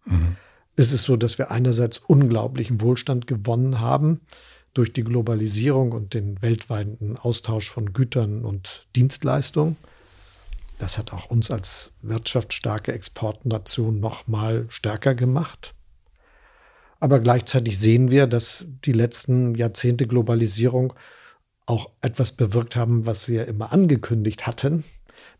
[0.05, 0.37] mhm.
[0.75, 4.21] ist es so, dass wir einerseits unglaublichen Wohlstand gewonnen haben
[4.73, 9.77] durch die Globalisierung und den weltweiten Austausch von Gütern und Dienstleistungen.
[10.77, 15.73] Das hat auch uns als wirtschaftsstarke Exportnation noch mal stärker gemacht.
[16.99, 20.93] Aber gleichzeitig sehen wir, dass die letzten Jahrzehnte Globalisierung
[21.65, 24.83] auch etwas bewirkt haben, was wir immer angekündigt hatten,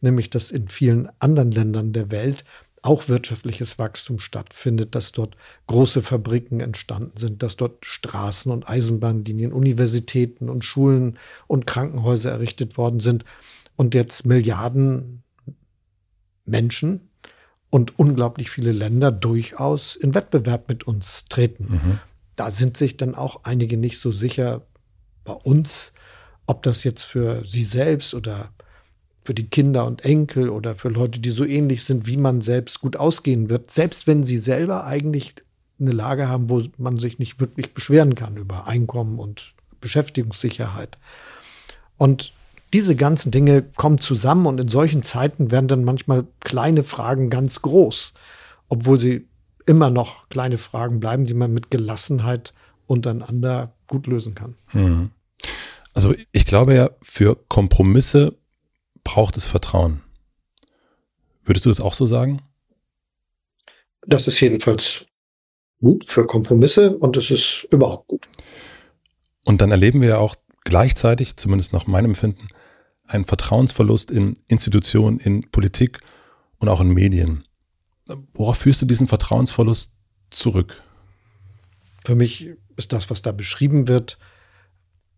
[0.02, 2.44] nämlich dass in vielen anderen Ländern der Welt
[2.82, 9.54] auch wirtschaftliches Wachstum stattfindet, dass dort große Fabriken entstanden sind, dass dort Straßen und Eisenbahnlinien,
[9.54, 13.24] Universitäten und Schulen und Krankenhäuser errichtet worden sind
[13.76, 15.24] und jetzt Milliarden
[16.46, 17.10] Menschen
[17.76, 21.66] und unglaublich viele Länder durchaus in Wettbewerb mit uns treten.
[21.66, 22.00] Mhm.
[22.38, 24.62] Da sind sich dann auch einige nicht so sicher
[25.26, 25.92] bei uns,
[26.46, 28.48] ob das jetzt für sie selbst oder
[29.26, 32.80] für die Kinder und Enkel oder für Leute, die so ähnlich sind, wie man selbst
[32.80, 35.36] gut ausgehen wird, selbst wenn sie selber eigentlich
[35.78, 40.98] eine Lage haben, wo man sich nicht wirklich beschweren kann über Einkommen und Beschäftigungssicherheit.
[41.98, 42.32] Und
[42.74, 47.62] diese ganzen Dinge kommen zusammen und in solchen Zeiten werden dann manchmal kleine Fragen ganz
[47.62, 48.14] groß,
[48.70, 49.28] obwohl sie
[49.66, 52.54] immer noch kleine Fragen bleiben, die man mit Gelassenheit
[52.88, 54.56] untereinander gut lösen kann.
[54.74, 55.12] Mhm.
[55.94, 58.36] Also ich glaube ja, für Kompromisse
[59.04, 60.02] braucht es Vertrauen.
[61.44, 62.42] Würdest du das auch so sagen?
[64.06, 65.06] Das ist jedenfalls
[65.80, 68.28] gut für Kompromisse und es ist überhaupt gut.
[69.46, 72.48] Und dann erleben wir ja auch gleichzeitig, zumindest nach meinem Empfinden,
[73.08, 76.00] ein Vertrauensverlust in Institutionen, in Politik
[76.58, 77.46] und auch in Medien.
[78.34, 79.94] Worauf führst du diesen Vertrauensverlust
[80.30, 80.84] zurück?
[82.06, 84.18] Für mich ist das, was da beschrieben wird,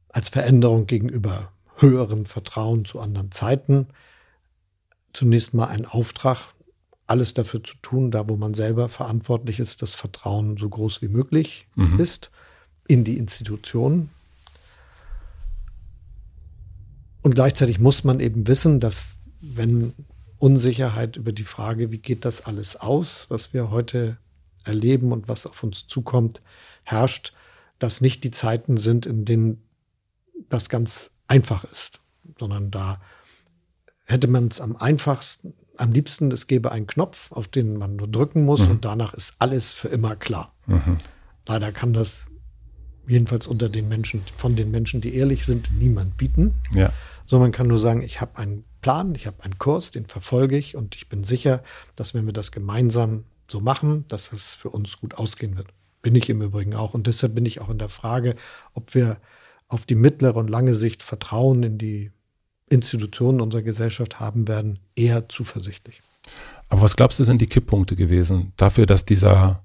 [0.10, 3.88] als Veränderung gegenüber höherem Vertrauen zu anderen Zeiten
[5.13, 6.54] zunächst mal ein Auftrag,
[7.08, 11.08] alles dafür zu tun, da wo man selber verantwortlich ist, dass Vertrauen so groß wie
[11.08, 12.00] möglich mhm.
[12.00, 12.32] ist
[12.88, 14.12] in die Institutionen,
[17.28, 19.94] Und gleichzeitig muss man eben wissen, dass wenn
[20.38, 24.16] Unsicherheit über die Frage, wie geht das alles aus, was wir heute
[24.63, 26.42] erleben und was auf uns zukommt,
[26.84, 27.34] herrscht,
[27.80, 29.62] dass nicht die Zeiten sind, in denen
[30.48, 32.00] das ganz einfach ist,
[32.40, 33.02] sondern da
[34.06, 38.08] hätte man es am einfachsten, am liebsten, es gäbe einen Knopf, auf den man nur
[38.08, 38.72] drücken muss mhm.
[38.72, 40.56] und danach ist alles für immer klar.
[40.66, 40.98] Mhm.
[41.46, 42.28] Leider kann das
[43.06, 46.56] jedenfalls unter den Menschen, von den Menschen, die ehrlich sind, niemand bieten.
[46.74, 46.94] Ja
[47.28, 50.58] sondern man kann nur sagen, ich habe einen Plan, ich habe einen Kurs, den verfolge
[50.58, 51.62] ich und ich bin sicher,
[51.96, 55.68] dass wenn wir das gemeinsam so machen, dass es für uns gut ausgehen wird.
[56.02, 56.94] Bin ich im Übrigen auch.
[56.94, 58.36] Und deshalb bin ich auch in der Frage,
[58.74, 59.18] ob wir
[59.68, 62.12] auf die mittlere und lange Sicht Vertrauen in die
[62.70, 66.02] Institutionen unserer Gesellschaft haben werden, eher zuversichtlich.
[66.70, 69.63] Aber was glaubst du, sind die Kipppunkte gewesen dafür, dass dieser,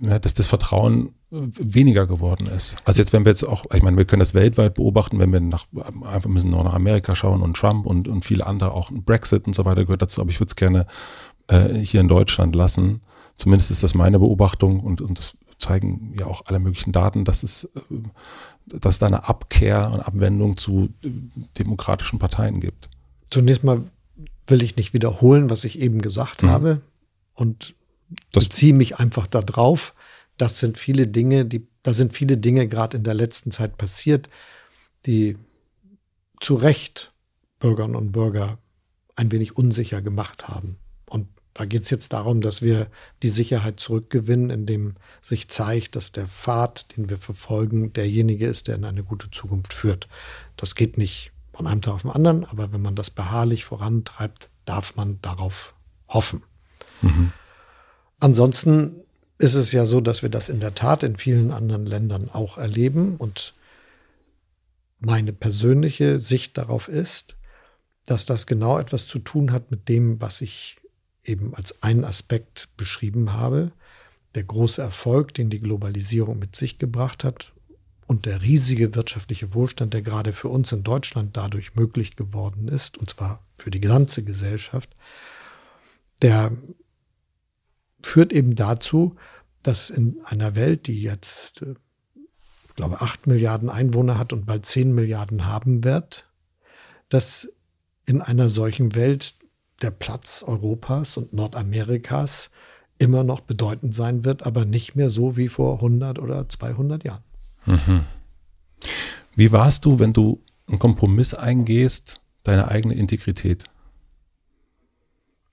[0.00, 2.76] dass das Vertrauen weniger geworden ist?
[2.84, 5.40] Also jetzt, wenn wir jetzt auch, ich meine, wir können das weltweit beobachten, wenn wir
[5.40, 5.66] nach,
[6.04, 9.54] einfach müssen nur nach Amerika schauen und Trump und, und viele andere, auch Brexit und
[9.54, 10.86] so weiter gehört dazu, aber ich würde es gerne
[11.48, 13.02] äh, hier in Deutschland lassen.
[13.36, 17.42] Zumindest ist das meine Beobachtung und, und das zeigen ja auch alle möglichen Daten, dass
[17.42, 17.80] es, äh,
[18.66, 21.10] dass da eine Abkehr und Abwendung zu äh,
[21.58, 22.88] demokratischen Parteien gibt.
[23.30, 23.82] Zunächst mal
[24.46, 26.48] will ich nicht wiederholen, was ich eben gesagt mhm.
[26.48, 26.80] habe
[27.34, 27.74] und
[28.32, 29.94] das beziehe mich einfach darauf.
[30.38, 34.28] Das sind viele Dinge, die, da sind viele Dinge gerade in der letzten Zeit passiert,
[35.04, 35.36] die
[36.40, 37.12] zu Recht
[37.58, 38.58] Bürgerinnen und Bürger
[39.16, 40.78] ein wenig unsicher gemacht haben.
[41.06, 42.86] Und da geht es jetzt darum, dass wir
[43.22, 48.76] die Sicherheit zurückgewinnen, indem sich zeigt, dass der Pfad, den wir verfolgen, derjenige ist, der
[48.76, 50.08] in eine gute Zukunft führt.
[50.56, 54.50] Das geht nicht von einem Tag auf den anderen, aber wenn man das beharrlich vorantreibt,
[54.64, 55.74] darf man darauf
[56.06, 56.44] hoffen.
[57.02, 57.32] Mhm.
[58.20, 58.97] Ansonsten
[59.38, 62.58] ist es ja so, dass wir das in der Tat in vielen anderen Ländern auch
[62.58, 63.54] erleben und
[64.98, 67.36] meine persönliche Sicht darauf ist,
[68.04, 70.76] dass das genau etwas zu tun hat mit dem, was ich
[71.24, 73.70] eben als einen Aspekt beschrieben habe.
[74.34, 77.52] Der große Erfolg, den die Globalisierung mit sich gebracht hat
[78.06, 82.98] und der riesige wirtschaftliche Wohlstand, der gerade für uns in Deutschland dadurch möglich geworden ist,
[82.98, 84.96] und zwar für die ganze Gesellschaft,
[86.22, 86.50] der
[88.02, 89.16] führt eben dazu,
[89.62, 94.94] dass in einer Welt, die jetzt, ich glaube, acht Milliarden Einwohner hat und bald zehn
[94.94, 96.26] Milliarden haben wird,
[97.08, 97.48] dass
[98.06, 99.34] in einer solchen Welt
[99.82, 102.50] der Platz Europas und Nordamerikas
[102.98, 107.22] immer noch bedeutend sein wird, aber nicht mehr so wie vor 100 oder 200 Jahren.
[107.66, 108.04] Mhm.
[109.36, 113.64] Wie warst du, wenn du einen Kompromiss eingehst, deine eigene Integrität?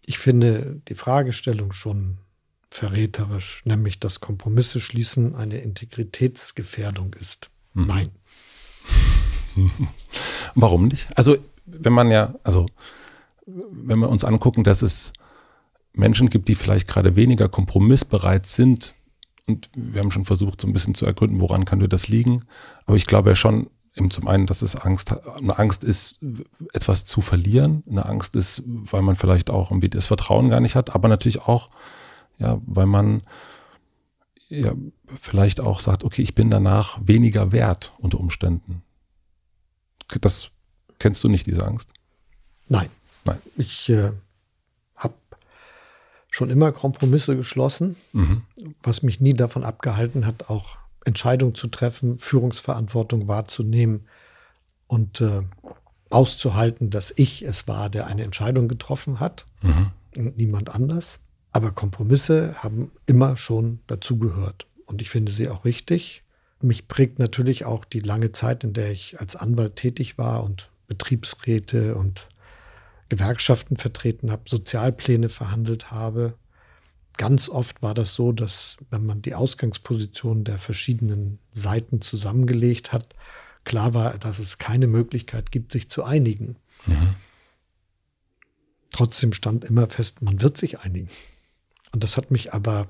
[0.08, 2.18] Ich finde die Fragestellung schon
[2.70, 7.50] verräterisch, nämlich dass Kompromisse schließen eine Integritätsgefährdung ist.
[7.74, 7.86] Mhm.
[7.88, 8.10] Nein.
[10.56, 11.08] Warum nicht?
[11.16, 12.66] Also, wenn man ja, also,
[13.46, 15.14] wenn wir uns angucken, dass es
[15.94, 18.94] Menschen gibt, die vielleicht gerade weniger kompromissbereit sind,
[19.48, 22.46] und wir haben schon versucht, so ein bisschen zu ergründen, woran könnte das liegen.
[22.86, 26.20] Aber ich glaube ja schon, eben zum einen, dass es Angst, eine Angst ist,
[26.74, 27.84] etwas zu verlieren.
[27.90, 31.42] Eine Angst ist, weil man vielleicht auch irgendwie das Vertrauen gar nicht hat, aber natürlich
[31.42, 31.70] auch,
[32.38, 33.22] ja, weil man
[34.50, 34.74] ja,
[35.08, 38.84] vielleicht auch sagt, okay, ich bin danach weniger wert unter Umständen.
[40.22, 40.52] Das
[41.00, 41.90] kennst du nicht, diese Angst?
[42.68, 42.90] Nein.
[43.26, 43.42] Nein.
[43.58, 44.12] Ich äh,
[46.36, 48.42] schon immer Kompromisse geschlossen, mhm.
[48.84, 54.06] was mich nie davon abgehalten hat, auch Entscheidungen zu treffen, Führungsverantwortung wahrzunehmen
[54.88, 55.44] und äh,
[56.10, 59.92] auszuhalten, dass ich es war, der eine Entscheidung getroffen hat mhm.
[60.18, 61.22] und niemand anders.
[61.56, 64.68] Aber Kompromisse haben immer schon dazugehört.
[64.88, 66.22] Und ich finde sie auch richtig.
[66.60, 70.70] Mich prägt natürlich auch die lange Zeit, in der ich als Anwalt tätig war und
[70.88, 72.28] Betriebsräte und
[73.08, 76.34] Gewerkschaften vertreten habe, Sozialpläne verhandelt habe.
[77.16, 83.16] Ganz oft war das so, dass wenn man die Ausgangspositionen der verschiedenen Seiten zusammengelegt hat,
[83.64, 86.58] klar war, dass es keine Möglichkeit gibt, sich zu einigen.
[86.86, 87.16] Mhm.
[88.92, 91.08] Trotzdem stand immer fest, man wird sich einigen.
[91.96, 92.90] Und das hat mich aber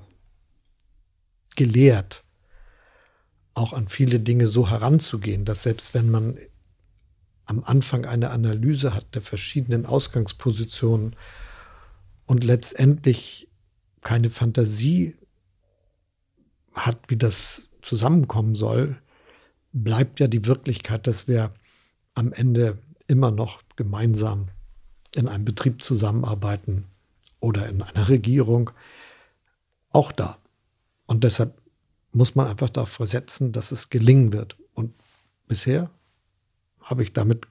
[1.54, 2.24] gelehrt,
[3.54, 6.36] auch an viele Dinge so heranzugehen, dass selbst wenn man
[7.44, 11.14] am Anfang eine Analyse hat der verschiedenen Ausgangspositionen
[12.26, 13.48] und letztendlich
[14.02, 15.14] keine Fantasie
[16.74, 19.00] hat, wie das zusammenkommen soll,
[19.72, 21.54] bleibt ja die Wirklichkeit, dass wir
[22.16, 24.48] am Ende immer noch gemeinsam
[25.14, 26.88] in einem Betrieb zusammenarbeiten
[27.38, 28.72] oder in einer Regierung
[29.96, 30.36] auch da.
[31.06, 31.58] Und deshalb
[32.12, 34.56] muss man einfach darauf versetzen, dass es gelingen wird.
[34.74, 34.92] Und
[35.48, 35.90] bisher
[36.82, 37.46] habe ich damit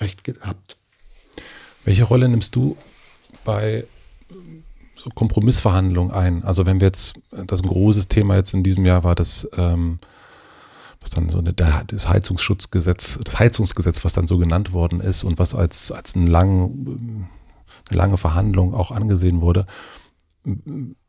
[0.00, 0.76] recht gehabt.
[1.84, 2.76] Welche Rolle nimmst du
[3.44, 3.86] bei
[4.96, 6.42] so Kompromissverhandlungen ein?
[6.44, 9.98] Also wenn wir jetzt, das ein großes Thema jetzt in diesem Jahr war, das, ähm,
[11.00, 15.38] was dann so eine, das Heizungsschutzgesetz, das Heizungsgesetz, was dann so genannt worden ist und
[15.38, 17.28] was als, als ein lang,
[17.88, 19.66] eine lange Verhandlung auch angesehen wurde.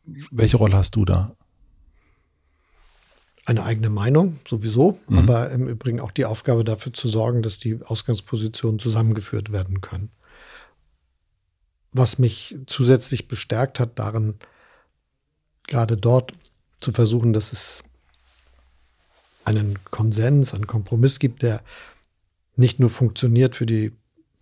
[0.06, 1.36] Welche Rolle hast du da?
[3.46, 5.18] eine eigene Meinung, sowieso, mhm.
[5.18, 10.12] aber im Übrigen auch die Aufgabe dafür zu sorgen, dass die Ausgangspositionen zusammengeführt werden können.
[11.92, 14.36] Was mich zusätzlich bestärkt hat darin,
[15.68, 16.34] gerade dort
[16.78, 17.84] zu versuchen, dass es
[19.46, 21.62] einen Konsens, einen Kompromiss gibt, der
[22.56, 23.92] nicht nur funktioniert für die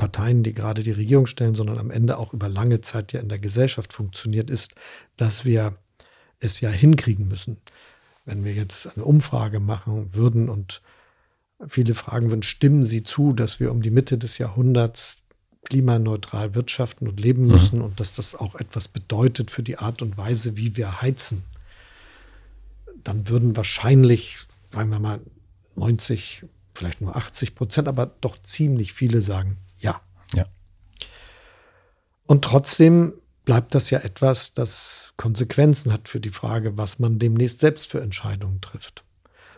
[0.02, 3.30] Parteien, die gerade die Regierung stellen, sondern am Ende auch über lange Zeit ja in
[3.30, 4.74] der Gesellschaft funktioniert, ist,
[5.16, 5.78] dass wir
[6.40, 7.58] es ja hinkriegen müssen.
[8.26, 10.82] Wenn wir jetzt eine Umfrage machen würden und
[11.68, 15.22] viele fragen würden, stimmen Sie zu, dass wir um die Mitte des Jahrhunderts
[15.66, 17.52] klimaneutral wirtschaften und leben mhm.
[17.52, 17.86] müssen mhm.
[17.86, 21.44] und dass das auch etwas bedeutet für die Art und Weise, wie wir heizen,
[23.04, 24.38] dann würden wahrscheinlich,
[24.72, 25.20] sagen wir mal,
[25.76, 30.02] 90, vielleicht nur 80 Prozent, aber doch ziemlich viele sagen, ja.
[30.34, 30.46] Ja.
[32.26, 33.14] Und trotzdem
[33.46, 38.02] bleibt das ja etwas, das Konsequenzen hat für die Frage, was man demnächst selbst für
[38.02, 39.04] Entscheidungen trifft.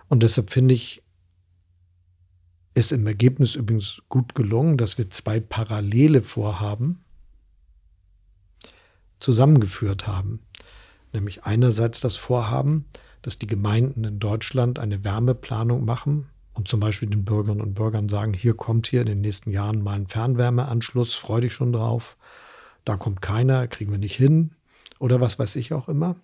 [0.09, 1.03] Und deshalb finde ich,
[2.73, 7.03] ist im Ergebnis übrigens gut gelungen, dass wir zwei parallele Vorhaben
[9.19, 10.41] zusammengeführt haben.
[11.11, 12.85] Nämlich einerseits das Vorhaben,
[13.21, 18.09] dass die Gemeinden in Deutschland eine Wärmeplanung machen und zum Beispiel den Bürgerinnen und Bürgern
[18.09, 22.17] sagen, hier kommt hier in den nächsten Jahren mal ein Fernwärmeanschluss, freu dich schon drauf.
[22.85, 24.51] Da kommt keiner, kriegen wir nicht hin
[24.99, 26.15] oder was weiß ich auch immer.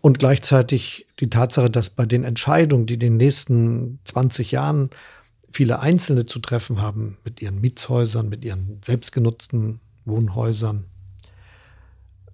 [0.00, 4.90] Und gleichzeitig die Tatsache, dass bei den Entscheidungen, die in den nächsten 20 Jahren
[5.50, 10.86] viele Einzelne zu treffen haben, mit ihren Mietshäusern, mit ihren selbstgenutzten Wohnhäusern,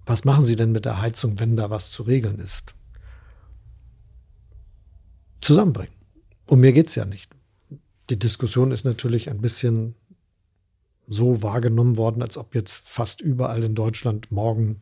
[0.05, 2.73] was machen sie denn mit der Heizung, wenn da was zu regeln ist?
[5.43, 5.93] Zusammenbringen.
[6.47, 7.29] Um mir geht es ja nicht.
[8.09, 9.95] Die Diskussion ist natürlich ein bisschen
[11.05, 14.81] so wahrgenommen worden, als ob jetzt fast überall in Deutschland morgen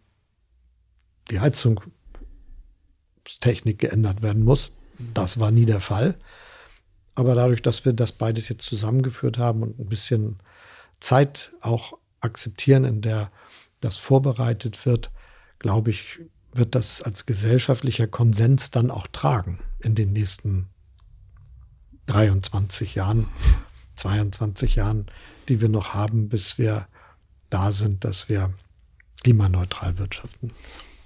[1.32, 4.72] die Heizungstechnik geändert werden muss.
[5.16, 6.16] Das war nie der Fall.
[7.16, 10.38] Aber dadurch, dass wir das beides jetzt zusammengeführt haben und ein bisschen
[11.00, 13.32] Zeit auch akzeptieren, in der
[13.80, 15.10] das vorbereitet wird,
[15.58, 16.20] glaube ich,
[16.54, 20.70] wird das als gesellschaftlicher Konsens dann auch tragen in den nächsten
[22.08, 23.28] 23 Jahren,
[23.96, 25.06] 22 Jahren,
[25.50, 26.88] die wir noch haben, bis wir
[27.50, 28.52] da sind, dass wir
[29.24, 30.52] klimaneutral wirtschaften.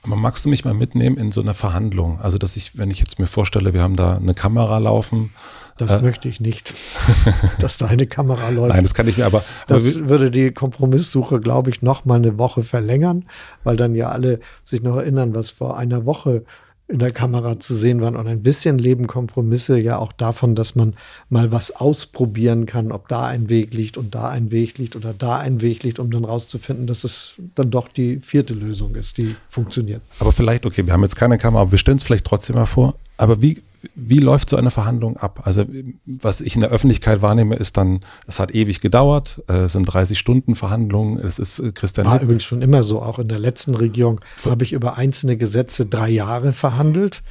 [0.04, 2.22] Aber magst du mich mal mitnehmen in so eine Verhandlung?
[2.22, 5.32] Also, dass ich, wenn ich jetzt mir vorstelle, wir haben da eine Kamera laufen,
[5.78, 6.76] das äh, möchte ich nicht,
[7.60, 8.76] dass da eine Kamera läuft.
[8.76, 9.44] Nein, das kann ich mir aber.
[9.68, 13.26] Das aber würde die Kompromisssuche, glaube ich, noch mal eine Woche verlängern,
[13.64, 16.46] weil dann ja alle sich noch erinnern, was vor einer Woche
[16.88, 18.16] in der Kamera zu sehen waren.
[18.16, 20.96] Und ein bisschen leben Kompromisse ja auch davon, dass man
[21.30, 25.14] mal was ausprobieren kann, ob da ein Weg liegt und da ein Weg liegt oder
[25.14, 29.18] da ein Weg liegt, um dann rauszufinden, dass es dann doch die vierte Lösung ist,
[29.18, 30.02] die funktioniert.
[30.20, 32.66] Aber vielleicht, okay, wir haben jetzt keine Kamera, aber wir stellen es vielleicht trotzdem mal
[32.66, 32.96] vor.
[33.18, 33.62] Aber wie,
[33.96, 35.42] wie läuft so eine Verhandlung ab?
[35.44, 35.66] Also
[36.06, 40.18] was ich in der Öffentlichkeit wahrnehme, ist dann, es hat ewig gedauert, es sind 30
[40.18, 42.08] Stunden Verhandlungen, es ist äh, Christian.
[42.08, 45.86] War übrigens schon immer so, auch in der letzten Regierung habe ich über einzelne Gesetze
[45.86, 47.24] drei Jahre verhandelt.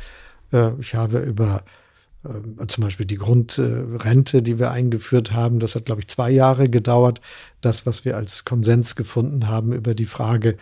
[0.52, 1.62] Äh, ich habe über
[2.24, 6.68] äh, zum Beispiel die Grundrente, die wir eingeführt haben, das hat, glaube ich, zwei Jahre
[6.68, 7.20] gedauert.
[7.60, 10.56] Das, was wir als Konsens gefunden haben über die Frage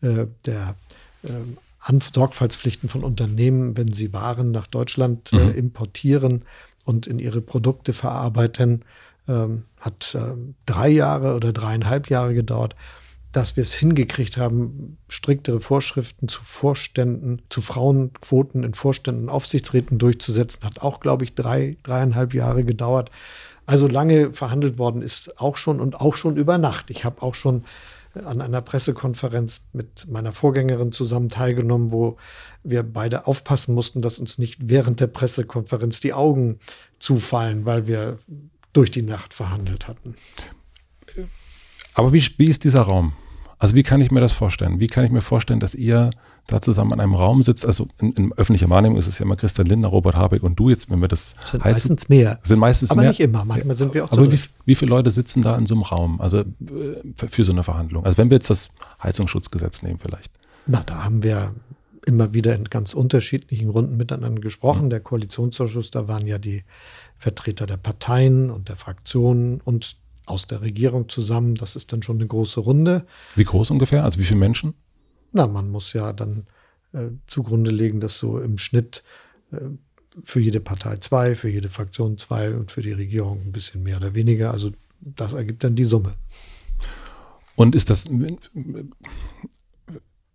[0.00, 0.76] der
[1.88, 5.50] an Sorgfaltspflichten von Unternehmen, wenn sie Waren nach Deutschland äh, mhm.
[5.50, 6.44] äh, importieren
[6.84, 8.84] und in ihre Produkte verarbeiten,
[9.26, 10.34] ähm, hat äh,
[10.66, 12.76] drei Jahre oder dreieinhalb Jahre gedauert.
[13.32, 20.64] Dass wir es hingekriegt haben, striktere Vorschriften zu Vorständen, zu Frauenquoten in Vorständen, Aufsichtsräten durchzusetzen,
[20.64, 23.10] hat auch, glaube ich, drei, dreieinhalb Jahre gedauert.
[23.66, 26.90] Also lange verhandelt worden ist auch schon und auch schon über Nacht.
[26.90, 27.64] Ich habe auch schon
[28.20, 32.16] an einer Pressekonferenz mit meiner Vorgängerin zusammen teilgenommen, wo
[32.62, 36.58] wir beide aufpassen mussten, dass uns nicht während der Pressekonferenz die Augen
[36.98, 38.18] zufallen, weil wir
[38.72, 40.14] durch die Nacht verhandelt hatten.
[41.94, 43.12] Aber wie, wie ist dieser Raum?
[43.58, 44.78] Also wie kann ich mir das vorstellen?
[44.78, 46.10] Wie kann ich mir vorstellen, dass ihr
[46.48, 47.64] da zusammen in einem Raum sitzt?
[47.64, 50.70] Also in, in öffentlicher Wahrnehmung ist es ja immer Christian Lindner, Robert Habeck und du
[50.70, 52.40] jetzt, wenn wir das sind heißen, meistens mehr.
[52.42, 53.10] Sind meistens aber mehr.
[53.10, 53.44] nicht immer.
[53.44, 54.12] Manchmal sind wir auch.
[54.12, 56.20] Aber wie, wie, viele Leute sitzen da in so einem Raum?
[56.20, 56.44] Also äh,
[57.14, 58.04] für, für so eine Verhandlung?
[58.04, 58.68] Also wenn wir jetzt das
[59.02, 60.32] Heizungsschutzgesetz nehmen vielleicht.
[60.66, 61.54] Na, da haben wir
[62.06, 64.86] immer wieder in ganz unterschiedlichen Runden miteinander gesprochen.
[64.86, 64.90] Mhm.
[64.90, 66.64] Der Koalitionsausschuss, da waren ja die
[67.18, 71.54] Vertreter der Parteien und der Fraktionen und aus der Regierung zusammen.
[71.54, 73.04] Das ist dann schon eine große Runde.
[73.34, 74.04] Wie groß ungefähr?
[74.04, 74.74] Also wie viele Menschen?
[75.32, 76.46] Na, man muss ja dann
[76.92, 79.02] äh, zugrunde legen, dass so im Schnitt
[79.52, 79.58] äh,
[80.24, 83.98] für jede Partei zwei, für jede Fraktion zwei und für die Regierung ein bisschen mehr
[83.98, 84.52] oder weniger.
[84.52, 86.14] Also das ergibt dann die Summe.
[87.54, 88.06] Und ist das,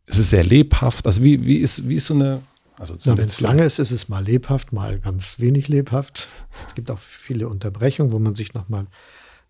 [0.05, 1.07] ist es sehr lebhaft?
[1.07, 2.41] Also wie, wie, ist, wie ist so eine,
[2.77, 6.29] also Wenn es lange ist, ist es mal lebhaft, mal ganz wenig lebhaft.
[6.67, 8.87] Es gibt auch viele Unterbrechungen, wo man sich nochmal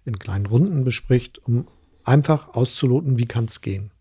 [0.05, 1.67] in kleinen Runden bespricht, um
[2.03, 3.92] einfach auszuloten, wie kann es gehen.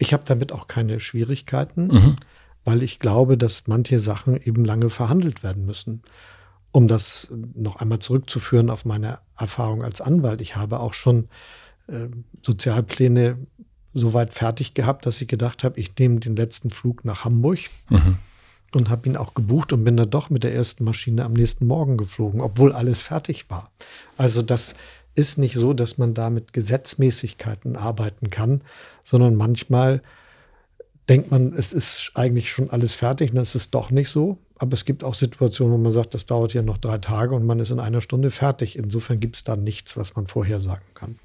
[0.00, 2.16] Ich habe damit auch keine Schwierigkeiten, mhm.
[2.64, 6.02] weil ich glaube, dass manche Sachen eben lange verhandelt werden müssen.
[6.72, 10.40] Um das noch einmal zurückzuführen auf meine Erfahrung als Anwalt.
[10.40, 11.28] Ich habe auch schon
[11.88, 12.06] äh,
[12.42, 13.38] Sozialpläne
[13.92, 17.58] so weit fertig gehabt, dass ich gedacht habe, ich nehme den letzten Flug nach Hamburg
[17.90, 18.18] mhm.
[18.72, 21.66] und habe ihn auch gebucht und bin dann doch mit der ersten Maschine am nächsten
[21.66, 23.70] Morgen geflogen, obwohl alles fertig war.
[24.16, 24.74] Also das
[25.14, 28.62] ist nicht so, dass man da mit Gesetzmäßigkeiten arbeiten kann,
[29.04, 30.02] sondern manchmal
[31.08, 34.38] denkt man, es ist eigentlich schon alles fertig und es ist doch nicht so.
[34.56, 37.46] Aber es gibt auch Situationen, wo man sagt, das dauert ja noch drei Tage und
[37.46, 38.76] man ist in einer Stunde fertig.
[38.76, 41.18] Insofern gibt es da nichts, was man vorhersagen kann.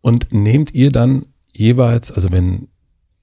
[0.00, 2.68] Und nehmt ihr dann jeweils, also wenn,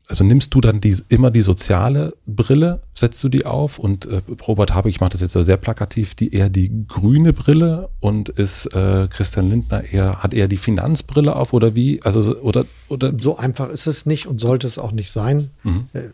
[0.07, 4.21] also nimmst du dann die, immer die soziale Brille, setzt du die auf und äh,
[4.47, 8.67] Robert Habe, ich mache das jetzt sehr plakativ, die eher die grüne Brille und ist
[8.67, 12.01] äh, Christian Lindner eher, hat eher die Finanzbrille auf oder wie?
[12.03, 15.51] Also oder oder so einfach ist es nicht und sollte es auch nicht sein.
[15.63, 15.87] Mhm.
[15.93, 16.09] Äh,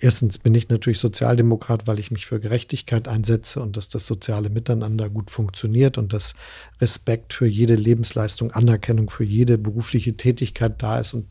[0.00, 4.48] Erstens bin ich natürlich Sozialdemokrat, weil ich mich für Gerechtigkeit einsetze und dass das soziale
[4.48, 6.34] Miteinander gut funktioniert und dass
[6.80, 11.26] Respekt für jede Lebensleistung, Anerkennung für jede berufliche Tätigkeit da ist und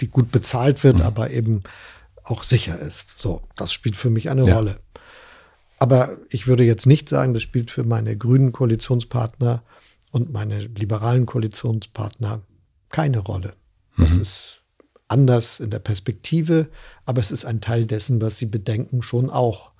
[0.00, 1.04] die gut bezahlt wird, mhm.
[1.04, 1.62] aber eben
[2.24, 3.14] auch sicher ist.
[3.18, 4.56] So, das spielt für mich eine ja.
[4.56, 4.78] Rolle.
[5.78, 9.62] Aber ich würde jetzt nicht sagen, das spielt für meine grünen Koalitionspartner
[10.12, 12.42] und meine liberalen Koalitionspartner
[12.88, 13.54] keine Rolle.
[13.98, 14.22] Das mhm.
[14.22, 14.60] ist
[15.08, 16.68] anders in der Perspektive,
[17.04, 19.72] aber es ist ein Teil dessen, was sie bedenken, schon auch.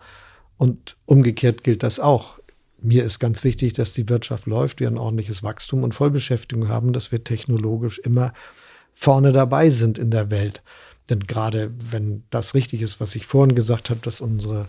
[0.59, 2.39] Und umgekehrt gilt das auch.
[2.81, 6.93] Mir ist ganz wichtig, dass die Wirtschaft läuft, wir ein ordentliches Wachstum und Vollbeschäftigung haben,
[6.93, 8.33] dass wir technologisch immer
[8.95, 10.63] vorne dabei sind in der Welt.
[11.11, 14.69] Denn gerade wenn das richtig ist, was ich vorhin gesagt habe, dass unsere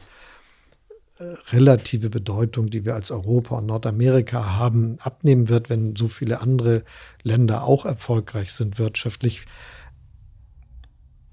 [1.20, 6.42] äh, relative Bedeutung, die wir als Europa und Nordamerika haben, abnehmen wird, wenn so viele
[6.42, 6.84] andere
[7.24, 9.46] Länder auch erfolgreich sind wirtschaftlich,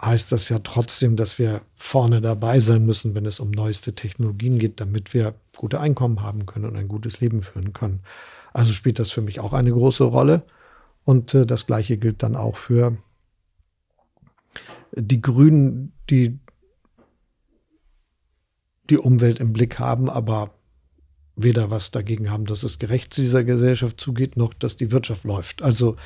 [0.01, 4.59] heißt das ja trotzdem, dass wir vorne dabei sein müssen, wenn es um neueste Technologien
[4.59, 8.01] geht, damit wir gute Einkommen haben können und ein gutes Leben führen können.
[8.53, 10.43] Also spielt das für mich auch eine große Rolle.
[11.05, 12.97] Und äh, das Gleiche gilt dann auch für
[14.95, 16.39] die Grünen, die
[18.91, 20.51] die Umwelt im Blick haben, aber
[21.35, 25.25] weder was dagegen haben, dass es gerecht zu dieser Gesellschaft zugeht, noch dass die Wirtschaft
[25.25, 25.63] läuft.
[25.63, 25.97] Also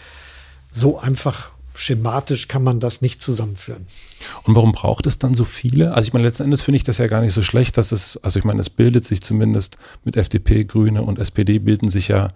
[0.71, 3.87] so einfach schematisch kann man das nicht zusammenführen.
[4.45, 5.93] Und warum braucht es dann so viele?
[5.95, 8.19] Also ich meine, letzten Endes finde ich das ja gar nicht so schlecht, dass es,
[8.23, 12.33] also ich meine, es bildet sich zumindest mit FDP, Grüne und SPD bilden sich ja,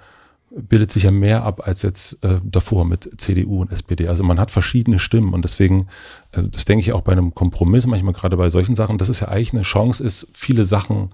[0.51, 4.09] bildet sich ja mehr ab als jetzt äh, davor mit CDU und SPD.
[4.09, 5.86] Also man hat verschiedene Stimmen und deswegen,
[6.32, 9.20] äh, das denke ich auch bei einem Kompromiss, manchmal gerade bei solchen Sachen, dass es
[9.20, 11.11] ja eigentlich eine Chance ist, viele Sachen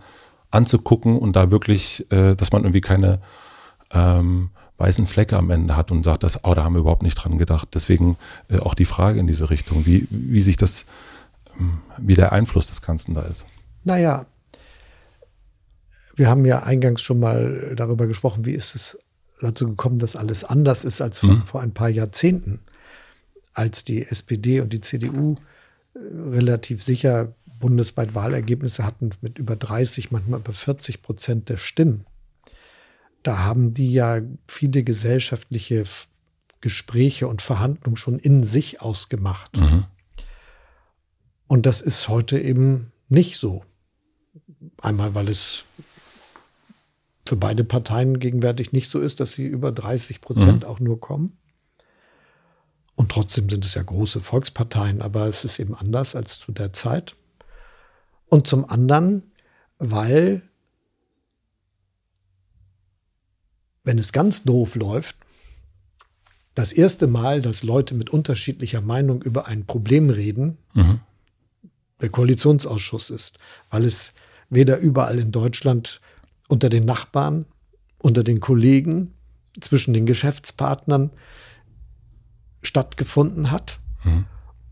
[0.51, 3.21] anzugucken und da wirklich, äh, dass man irgendwie keine
[3.91, 7.15] ähm, weißen Flecke am Ende hat und sagt, das, oh, da haben wir überhaupt nicht
[7.15, 7.69] dran gedacht.
[7.75, 8.17] Deswegen
[8.49, 10.87] äh, auch die Frage in diese Richtung, wie, wie sich das,
[11.59, 13.47] ähm, wie der Einfluss des Ganzen da ist.
[13.85, 14.27] Naja,
[16.17, 18.99] wir haben ja eingangs schon mal darüber gesprochen, wie ist es
[19.41, 21.43] dazu gekommen, dass alles anders ist als vor, mhm.
[21.43, 22.61] vor ein paar Jahrzehnten,
[23.53, 25.37] als die SPD und die CDU
[25.95, 25.99] äh,
[26.31, 32.05] relativ sicher bundesweit Wahlergebnisse hatten mit über 30, manchmal über 40 Prozent der Stimmen
[33.27, 35.83] da haben die ja viele gesellschaftliche
[36.61, 39.57] Gespräche und Verhandlungen schon in sich ausgemacht.
[39.57, 39.85] Mhm.
[41.49, 43.65] Und das ist heute eben nicht so.
[44.79, 45.65] Einmal, weil es
[47.29, 50.69] für beide Parteien gegenwärtig nicht so ist, dass sie über 30 Prozent mhm.
[50.69, 51.39] auch nur kommen.
[52.95, 56.73] Und trotzdem sind es ja große Volksparteien, aber es ist eben anders als zu der
[56.73, 57.15] Zeit.
[58.29, 59.31] Und zum anderen,
[59.79, 60.43] weil
[63.85, 65.17] wenn es ganz doof läuft,
[66.55, 71.01] das erste Mal, dass Leute mit unterschiedlicher Meinung über ein Problem reden, mhm.
[72.01, 73.39] der Koalitionsausschuss ist,
[73.71, 74.15] weil es
[74.49, 76.01] weder überall in Deutschland
[76.49, 77.47] unter den Nachbarn,
[77.99, 79.15] unter den Kollegen,
[79.61, 81.11] zwischen den Geschäftspartnern
[82.63, 84.25] stattgefunden hat, mhm.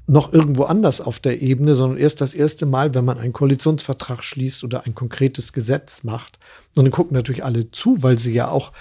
[0.07, 4.23] noch irgendwo anders auf der Ebene, sondern erst das erste Mal, wenn man einen Koalitionsvertrag
[4.23, 6.39] schließt oder ein konkretes Gesetz macht.
[6.77, 8.73] Und dann gucken natürlich alle zu, weil sie ja auch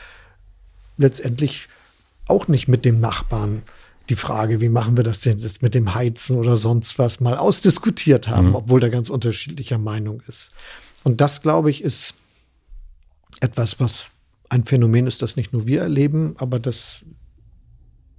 [0.97, 1.67] letztendlich
[2.27, 3.63] auch nicht mit dem Nachbarn
[4.09, 7.37] die Frage, wie machen wir das denn jetzt mit dem Heizen oder sonst was, mal
[7.37, 8.55] ausdiskutiert haben, mhm.
[8.55, 10.51] obwohl der ganz unterschiedlicher Meinung ist.
[11.03, 12.15] Und das, glaube ich, ist
[13.41, 14.11] etwas, was
[14.49, 17.03] ein Phänomen ist, das nicht nur wir erleben, aber das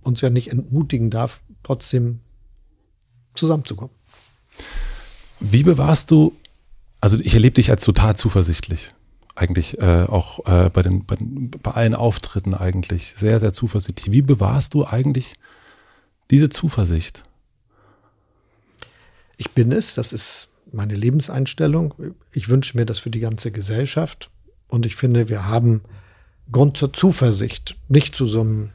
[0.02, 2.20] uns ja nicht entmutigen darf, trotzdem
[3.34, 3.94] zusammenzukommen.
[5.40, 6.34] Wie bewahrst du,
[7.00, 8.92] also ich erlebe dich als total zuversichtlich
[9.34, 14.12] eigentlich äh, auch äh, bei, den, bei, bei allen Auftritten eigentlich sehr, sehr zuversichtlich.
[14.12, 15.34] Wie bewahrst du eigentlich
[16.30, 17.24] Diese Zuversicht.
[19.36, 21.94] Ich bin es, das ist meine Lebenseinstellung.
[22.32, 24.30] Ich wünsche mir das für die ganze Gesellschaft.
[24.68, 25.82] Und ich finde, wir haben
[26.50, 28.70] Grund zur Zuversicht, nicht zu so einem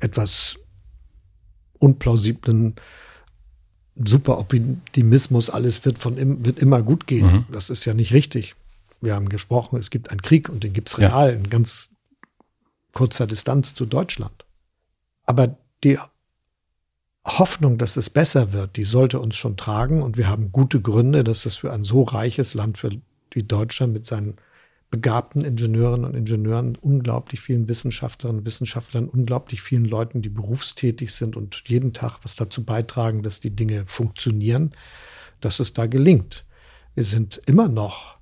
[0.00, 0.56] etwas
[1.78, 2.74] unplausiblen
[3.96, 7.26] Superoptimismus, alles wird von wird immer gut gehen.
[7.26, 7.44] Mhm.
[7.52, 8.54] Das ist ja nicht richtig.
[9.00, 11.36] Wir haben gesprochen, es gibt einen Krieg und den gibt es real ja.
[11.36, 11.90] in ganz
[12.92, 14.44] kurzer Distanz zu Deutschland.
[15.24, 15.98] Aber die
[17.24, 21.24] Hoffnung, dass es besser wird, die sollte uns schon tragen und wir haben gute Gründe,
[21.24, 22.78] dass es für ein so reiches Land
[23.32, 24.36] wie Deutschland mit seinen
[24.90, 31.36] begabten Ingenieuren und Ingenieuren, unglaublich vielen Wissenschaftlerinnen und Wissenschaftlern, unglaublich vielen Leuten, die berufstätig sind
[31.36, 34.72] und jeden Tag was dazu beitragen, dass die Dinge funktionieren,
[35.40, 36.44] dass es da gelingt.
[36.94, 38.16] Wir sind immer noch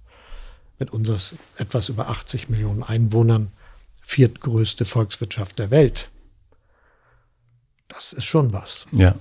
[0.78, 3.50] mit unseres etwas über 80 Millionen Einwohnern
[4.02, 6.10] viertgrößte Volkswirtschaft der Welt.
[7.88, 8.86] Das ist schon was.
[8.92, 9.14] Ja.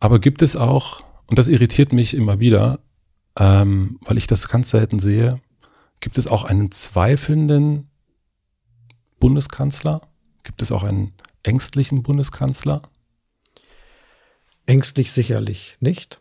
[0.00, 2.80] Aber gibt es auch, und das irritiert mich immer wieder,
[3.38, 5.40] ähm, weil ich das ganz selten sehe,
[6.02, 7.88] Gibt es auch einen zweifelnden
[9.20, 10.02] Bundeskanzler?
[10.42, 11.12] Gibt es auch einen
[11.44, 12.82] ängstlichen Bundeskanzler?
[14.66, 16.18] Ängstlich sicherlich nicht.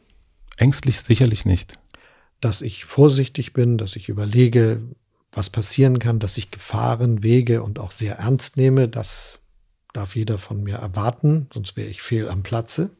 [0.56, 1.80] Ängstlich sicherlich nicht.
[2.42, 4.84] Dass ich vorsichtig bin, dass ich überlege,
[5.32, 9.40] was passieren kann, dass ich Gefahren wege und auch sehr ernst nehme, das
[9.94, 12.92] darf jeder von mir erwarten, sonst wäre ich fehl am Platze.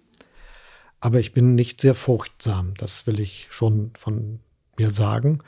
[1.02, 4.40] Aber ich bin nicht sehr furchtsam, das will ich schon von
[4.78, 5.40] mir sagen.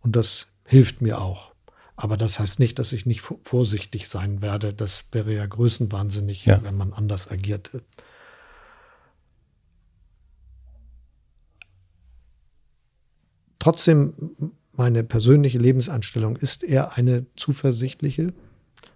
[0.00, 1.52] Und das hilft mir auch.
[1.96, 4.72] Aber das heißt nicht, dass ich nicht vorsichtig sein werde.
[4.72, 6.62] Das wäre ja größenwahnsinnig, ja.
[6.62, 7.82] wenn man anders agierte.
[13.58, 14.32] Trotzdem,
[14.76, 18.32] meine persönliche Lebenseinstellung ist eher eine zuversichtliche,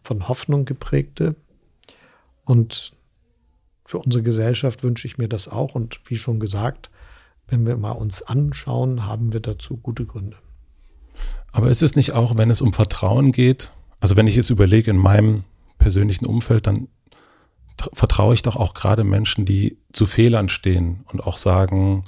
[0.05, 1.35] von Hoffnung geprägte.
[2.45, 2.93] Und
[3.93, 5.75] für unsere Gesellschaft wünsche ich mir das auch.
[5.75, 6.89] Und wie schon gesagt,
[7.49, 10.37] wenn wir mal uns anschauen, haben wir dazu gute Gründe.
[11.53, 13.71] Aber ist es nicht auch, wenn es um Vertrauen geht,
[14.01, 15.45] also wenn ich jetzt überlege in meinem
[15.79, 16.89] persönlichen Umfeld, dann
[17.93, 22.07] vertraue ich doch auch gerade Menschen, die zu Fehlern stehen und auch sagen,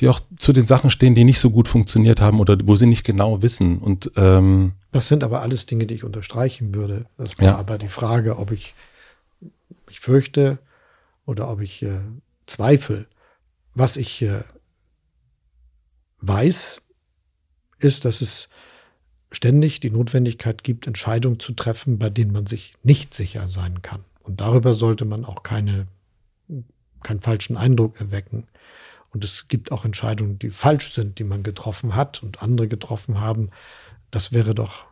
[0.00, 2.86] die auch zu den Sachen stehen, die nicht so gut funktioniert haben oder wo sie
[2.86, 3.78] nicht genau wissen.
[3.78, 7.06] Und ähm, das sind aber alles Dinge, die ich unterstreichen würde.
[7.16, 7.56] Das war ja.
[7.56, 8.74] aber die Frage, ob ich
[9.86, 10.58] mich fürchte
[11.26, 12.00] oder ob ich äh,
[12.46, 13.06] zweifle.
[13.74, 14.42] Was ich äh,
[16.20, 16.80] weiß,
[17.78, 18.48] ist, dass es
[19.30, 24.04] ständig die Notwendigkeit gibt, Entscheidungen zu treffen, bei denen man sich nicht sicher sein kann.
[24.22, 25.88] Und darüber sollte man auch keine,
[27.02, 28.46] keinen falschen Eindruck erwecken.
[29.10, 33.20] Und es gibt auch Entscheidungen, die falsch sind, die man getroffen hat und andere getroffen
[33.20, 33.50] haben.
[34.10, 34.86] Das wäre doch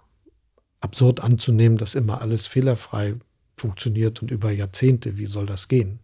[0.81, 3.15] absurd anzunehmen, dass immer alles fehlerfrei
[3.57, 5.17] funktioniert und über Jahrzehnte.
[5.17, 6.01] Wie soll das gehen?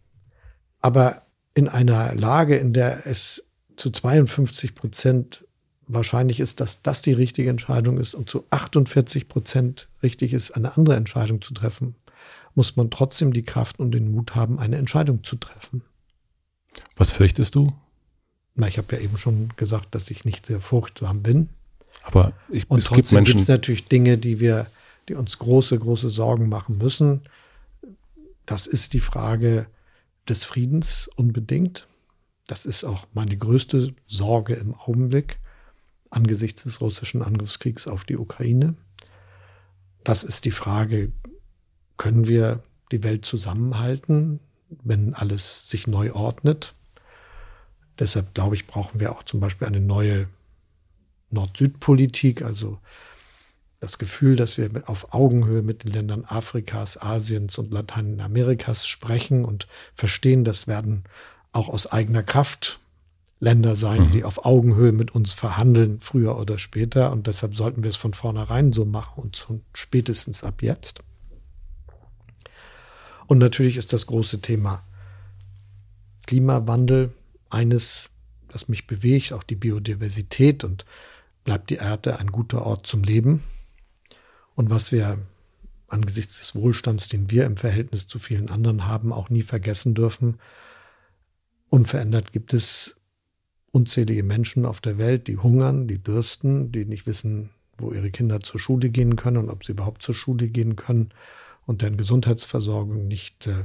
[0.81, 1.23] Aber
[1.55, 3.43] in einer Lage, in der es
[3.77, 5.45] zu 52 Prozent
[5.87, 10.77] wahrscheinlich ist, dass das die richtige Entscheidung ist und zu 48 Prozent richtig ist, eine
[10.77, 11.97] andere Entscheidung zu treffen,
[12.55, 15.83] muss man trotzdem die Kraft und den Mut haben, eine Entscheidung zu treffen.
[16.97, 17.73] Was fürchtest du?
[18.55, 21.49] Na, ich habe ja eben schon gesagt, dass ich nicht sehr furchtsam bin.
[22.03, 24.67] Aber ich, und es trotzdem gibt es natürlich Dinge, die wir,
[25.09, 27.23] die uns große, große Sorgen machen müssen.
[28.47, 29.67] Das ist die Frage
[30.29, 31.87] des Friedens unbedingt.
[32.47, 35.39] Das ist auch meine größte Sorge im Augenblick
[36.11, 38.75] angesichts des russischen Angriffskriegs auf die Ukraine.
[40.05, 41.13] Das ist die Frage,
[41.97, 44.41] können wir die Welt zusammenhalten,
[44.83, 46.75] wenn alles sich neu ordnet?
[47.99, 50.29] Deshalb glaube ich, brauchen wir auch zum Beispiel eine neue
[51.31, 52.79] Nord-Süd-Politik, also
[53.81, 59.67] das Gefühl, dass wir auf Augenhöhe mit den Ländern Afrikas, Asiens und Lateinamerikas sprechen und
[59.95, 61.05] verstehen, das werden
[61.53, 62.79] auch aus eigener Kraft
[63.41, 64.13] Länder sein, mhm.
[64.13, 67.11] die auf Augenhöhe mit uns verhandeln, früher oder später.
[67.11, 71.01] Und deshalb sollten wir es von vornherein so machen und spätestens ab jetzt.
[73.27, 74.83] Und natürlich ist das große Thema
[76.27, 77.15] Klimawandel
[77.49, 78.11] eines,
[78.49, 80.85] das mich bewegt, auch die Biodiversität und
[81.45, 83.43] bleibt die Erde ein guter Ort zum Leben.
[84.55, 85.19] Und was wir
[85.93, 90.39] angesichts des Wohlstands, den wir im Verhältnis zu vielen anderen haben, auch nie vergessen dürfen.
[91.69, 92.95] Unverändert gibt es
[93.73, 98.41] unzählige Menschen auf der Welt, die hungern, die dürsten, die nicht wissen, wo ihre Kinder
[98.41, 101.11] zur Schule gehen können und ob sie überhaupt zur Schule gehen können
[101.67, 103.65] und deren Gesundheitsversorgung nicht äh,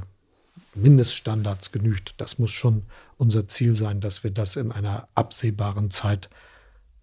[0.74, 2.14] Mindeststandards genügt.
[2.18, 2.84] Das muss schon
[3.16, 6.30] unser Ziel sein, dass wir das in einer absehbaren Zeit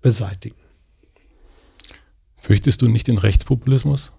[0.02, 0.63] beseitigen.
[2.44, 4.12] Fürchtest du nicht den Rechtspopulismus?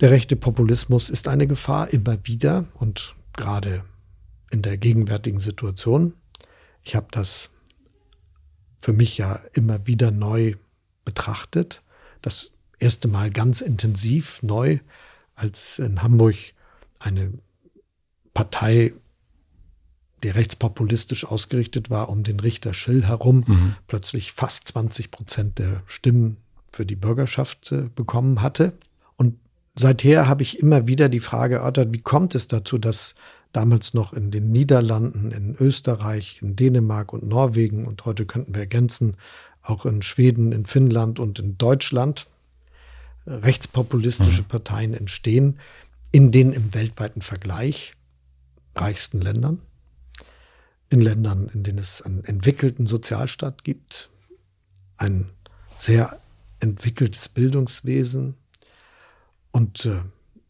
[0.00, 3.84] Der rechte Populismus ist eine Gefahr immer wieder und gerade
[4.50, 6.14] in der gegenwärtigen Situation.
[6.82, 7.50] Ich habe das
[8.78, 10.54] für mich ja immer wieder neu
[11.04, 11.82] betrachtet.
[12.22, 14.78] Das erste Mal ganz intensiv neu,
[15.34, 16.36] als in Hamburg
[16.98, 17.30] eine
[18.32, 18.94] Partei,
[20.26, 23.76] die rechtspopulistisch ausgerichtet war, um den Richter Schill herum, mhm.
[23.86, 26.38] plötzlich fast 20 Prozent der Stimmen
[26.72, 28.72] für die Bürgerschaft äh, bekommen hatte.
[29.16, 29.36] Und
[29.76, 33.14] seither habe ich immer wieder die Frage erörtert, wie kommt es dazu, dass
[33.52, 38.62] damals noch in den Niederlanden, in Österreich, in Dänemark und Norwegen und heute könnten wir
[38.62, 39.16] ergänzen,
[39.62, 42.26] auch in Schweden, in Finnland und in Deutschland
[43.28, 44.46] rechtspopulistische mhm.
[44.46, 45.60] Parteien entstehen,
[46.10, 47.92] in den im weltweiten Vergleich
[48.74, 49.62] reichsten Ländern,
[50.88, 54.10] in Ländern, in denen es einen entwickelten Sozialstaat gibt,
[54.96, 55.30] ein
[55.76, 56.20] sehr
[56.60, 58.34] entwickeltes Bildungswesen
[59.50, 60.00] und äh,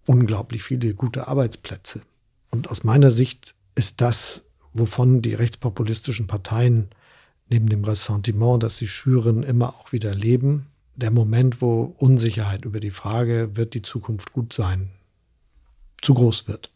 [0.07, 2.03] unglaublich viele gute Arbeitsplätze.
[2.51, 6.91] Und aus meiner Sicht ist das, wovon die rechtspopulistischen Parteien
[7.49, 10.67] neben dem Ressentiment, das sie schüren, immer auch wieder leben,
[10.97, 14.91] der Moment, wo Unsicherheit über die Frage, wird die Zukunft gut sein,
[16.01, 16.73] zu groß wird.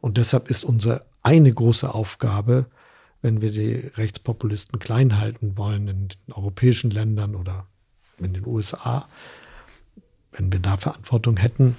[0.00, 2.66] Und deshalb ist unsere eine große Aufgabe,
[3.26, 7.66] wenn wir die Rechtspopulisten klein halten wollen in den europäischen Ländern oder
[8.18, 9.08] in den USA,
[10.30, 11.76] wenn wir da Verantwortung hätten,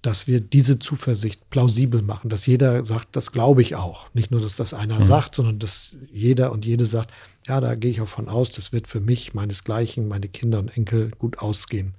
[0.00, 4.08] dass wir diese Zuversicht plausibel machen, dass jeder sagt, das glaube ich auch.
[4.14, 5.04] Nicht nur, dass das einer mhm.
[5.04, 7.10] sagt, sondern dass jeder und jede sagt,
[7.46, 10.74] ja, da gehe ich auch von aus, das wird für mich, meinesgleichen, meine Kinder und
[10.74, 11.94] Enkel gut ausgehen.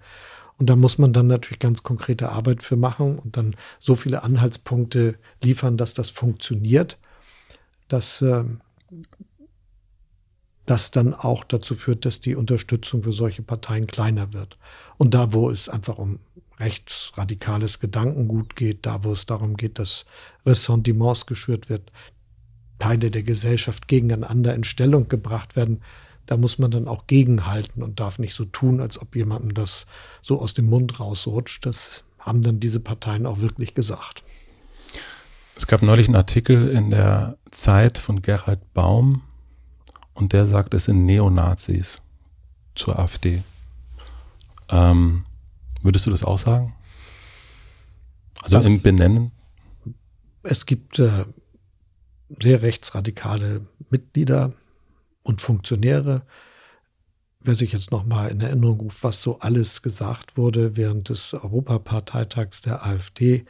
[0.57, 4.23] Und da muss man dann natürlich ganz konkrete Arbeit für machen und dann so viele
[4.23, 6.97] Anhaltspunkte liefern, dass das funktioniert,
[7.87, 8.43] dass äh,
[10.65, 14.57] das dann auch dazu führt, dass die Unterstützung für solche Parteien kleiner wird.
[14.97, 16.19] Und da, wo es einfach um
[16.59, 20.05] rechtsradikales Gedankengut geht, da wo es darum geht, dass
[20.45, 21.91] Ressentiments geschürt wird,
[22.79, 25.81] Teile der Gesellschaft gegeneinander in Stellung gebracht werden,
[26.25, 29.85] da muss man dann auch gegenhalten und darf nicht so tun, als ob jemandem das
[30.21, 31.65] so aus dem Mund rausrutscht.
[31.65, 34.23] Das haben dann diese Parteien auch wirklich gesagt.
[35.55, 39.21] Es gab neulich einen Artikel in der Zeit von Gerhard Baum
[40.13, 42.01] und der sagt, es sind Neonazis
[42.75, 43.43] zur AfD.
[44.69, 45.25] Ähm,
[45.85, 46.73] Würdest du das auch sagen?
[48.41, 49.31] Also das, im Benennen?
[50.41, 51.25] Es gibt äh,
[52.27, 54.53] sehr rechtsradikale Mitglieder
[55.21, 56.23] und Funktionäre.
[57.39, 62.61] Wer sich jetzt nochmal in Erinnerung ruft, was so alles gesagt wurde während des Europaparteitags
[62.61, 63.45] der AfD,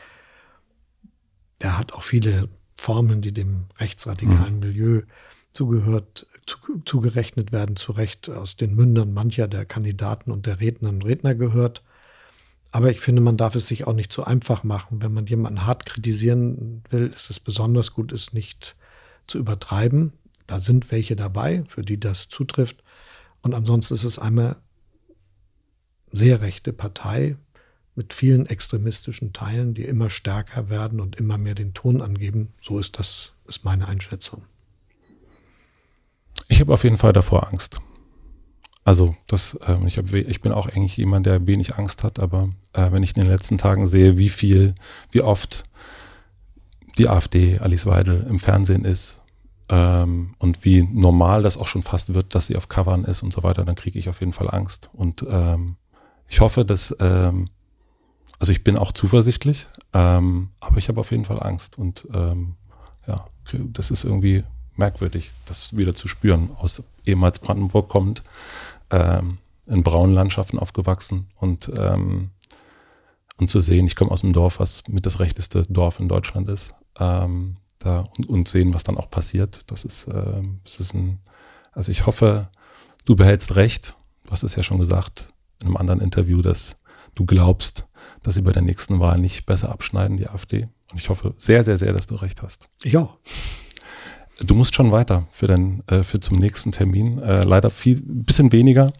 [1.61, 4.59] der hat auch viele Formen, die dem rechtsradikalen mhm.
[4.59, 5.01] Milieu
[5.53, 11.01] zugehört, zu, zugerechnet werden, zu Recht aus den Mündern mancher der Kandidaten und der Rednerinnen
[11.01, 11.81] und Redner gehört.
[12.71, 15.01] Aber ich finde, man darf es sich auch nicht zu einfach machen.
[15.01, 18.75] Wenn man jemanden hart kritisieren will, ist es besonders gut, es nicht
[19.27, 20.11] zu übertreiben.
[20.45, 22.83] Da sind welche dabei, für die das zutrifft.
[23.41, 24.57] Und ansonsten ist es eine
[26.11, 27.37] sehr rechte Partei
[27.95, 32.53] mit vielen extremistischen Teilen, die immer stärker werden und immer mehr den Ton angeben.
[32.61, 34.43] So ist das, ist meine Einschätzung.
[36.47, 37.79] Ich habe auf jeden Fall davor Angst.
[38.83, 42.49] Also das, äh, ich, hab, ich bin auch eigentlich jemand, der wenig Angst hat, aber
[42.73, 44.75] äh, wenn ich in den letzten Tagen sehe, wie viel,
[45.11, 45.63] wie oft
[46.99, 49.21] die AfD, Alice Weidel im Fernsehen ist
[49.69, 53.33] ähm, und wie normal das auch schon fast wird, dass sie auf Covern ist und
[53.33, 54.91] so weiter, dann kriege ich auf jeden Fall Angst.
[54.93, 55.77] Und ähm,
[56.29, 57.49] ich hoffe, dass, ähm,
[58.39, 62.55] also ich bin auch zuversichtlich, ähm, aber ich habe auf jeden Fall Angst und ähm,
[63.07, 64.43] ja, das ist irgendwie
[64.75, 68.23] merkwürdig, das wieder zu spüren, aus ehemals Brandenburg kommt
[68.89, 72.31] ähm, in braunen Landschaften aufgewachsen und, ähm,
[73.37, 76.49] und zu sehen, ich komme aus dem Dorf, was mit das rechteste Dorf in Deutschland
[76.49, 79.61] ist, ähm, da und, und sehen, was dann auch passiert.
[79.67, 81.19] Das ist, ähm, das ist ein,
[81.71, 82.49] also ich hoffe,
[83.05, 83.95] du behältst recht.
[84.23, 85.29] Du hast es ja schon gesagt
[85.61, 86.77] in einem anderen Interview, dass
[87.15, 87.85] du glaubst,
[88.25, 90.67] dass sie bei der nächsten Wahl nicht besser abschneiden, die AfD.
[90.91, 92.69] Und ich hoffe sehr, sehr, sehr, dass du recht hast.
[92.83, 93.09] Ja.
[94.45, 97.19] Du musst schon weiter für den, äh, für zum nächsten Termin.
[97.19, 98.91] Äh, leider viel, bisschen weniger.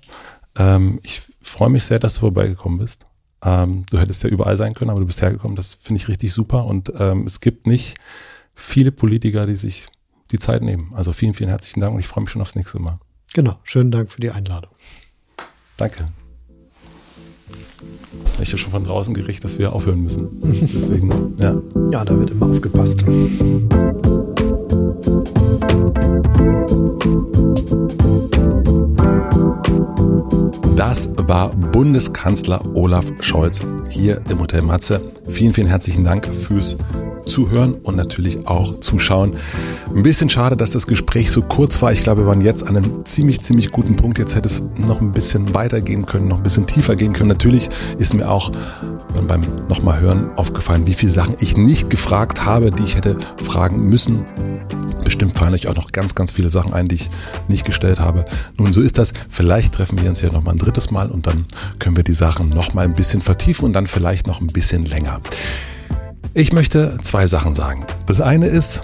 [0.56, 3.06] Ähm, ich freue mich sehr, dass du vorbeigekommen bist.
[3.42, 5.56] Ähm, du hättest ja überall sein können, aber du bist hergekommen.
[5.56, 6.66] Das finde ich richtig super.
[6.66, 7.98] Und ähm, es gibt nicht
[8.56, 9.88] viele Politiker, die sich
[10.32, 10.94] die Zeit nehmen.
[10.96, 13.00] Also vielen, vielen herzlichen Dank und ich freue mich schon aufs nächste Mal.
[13.34, 13.60] Genau.
[13.64, 14.72] Schönen Dank für die Einladung.
[15.78, 16.06] Danke.
[18.42, 20.28] Ich habe schon von draußen gerichtet, dass wir aufhören müssen.
[20.44, 21.62] Deswegen, ja.
[21.92, 23.06] Ja, da wird immer aufgepasst.
[30.76, 35.02] Das war Bundeskanzler Olaf Scholz hier im Hotel Matze.
[35.26, 36.78] Vielen, vielen herzlichen Dank fürs
[37.26, 39.38] Zuhören und natürlich auch Zuschauen.
[39.96, 41.94] Ein bisschen schade, dass das Gespräch so kurz war.
[41.94, 44.20] Ich glaube, wir waren jetzt an einem ziemlich, ziemlich guten Punkt.
[44.20, 47.30] Jetzt hätte es noch ein bisschen weitergehen können, noch ein bisschen tiefer gehen können.
[47.30, 48.52] Natürlich ist mir auch
[49.28, 53.88] beim nochmal hören aufgefallen, wie viele Sachen ich nicht gefragt habe, die ich hätte fragen
[53.88, 54.26] müssen.
[55.04, 57.10] Bestimmt fallen euch auch noch ganz, ganz viele Sachen ein, die ich
[57.48, 58.26] nicht gestellt habe.
[58.58, 59.14] Nun, so ist das.
[59.30, 61.45] Vielleicht treffen wir uns ja nochmal ein drittes Mal und dann
[61.80, 65.22] können wir die Sachen nochmal ein bisschen vertiefen und dann vielleicht noch ein bisschen länger.
[66.34, 67.86] Ich möchte zwei Sachen sagen.
[68.07, 68.82] Das eine ist,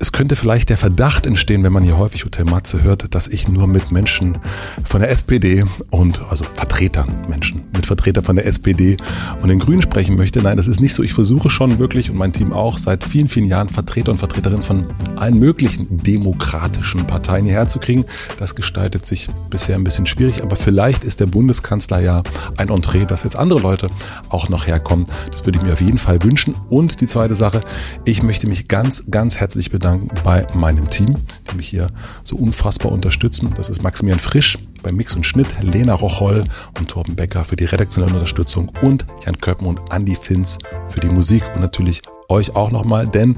[0.00, 3.48] es könnte vielleicht der Verdacht entstehen, wenn man hier häufig Hotel Matze hört, dass ich
[3.48, 4.38] nur mit Menschen
[4.84, 8.96] von der SPD und also Vertretern, Menschen mit Vertretern von der SPD
[9.42, 10.40] und den Grünen sprechen möchte.
[10.40, 11.02] Nein, das ist nicht so.
[11.02, 14.62] Ich versuche schon wirklich und mein Team auch seit vielen, vielen Jahren Vertreter und Vertreterinnen
[14.62, 14.86] von
[15.16, 18.04] allen möglichen demokratischen Parteien hierher zu kriegen.
[18.38, 22.22] Das gestaltet sich bisher ein bisschen schwierig, aber vielleicht ist der Bundeskanzler ja
[22.56, 23.90] ein Entree, dass jetzt andere Leute
[24.28, 25.06] auch noch herkommen.
[25.32, 26.54] Das würde ich mir auf jeden Fall wünschen.
[26.68, 27.62] Und die zweite Sache,
[28.04, 31.14] ich möchte mich ganz, ganz herzlich bedanken bedanken bei meinem Team,
[31.50, 31.88] die mich hier
[32.24, 33.52] so unfassbar unterstützen.
[33.56, 36.44] Das ist Maximilian Frisch beim Mix und Schnitt, Lena Rocholl
[36.78, 40.58] und Torben Becker für die redaktionelle Unterstützung und Jan Köppen und Andy Finz
[40.88, 41.42] für die Musik.
[41.54, 43.36] Und natürlich euch auch nochmal, denn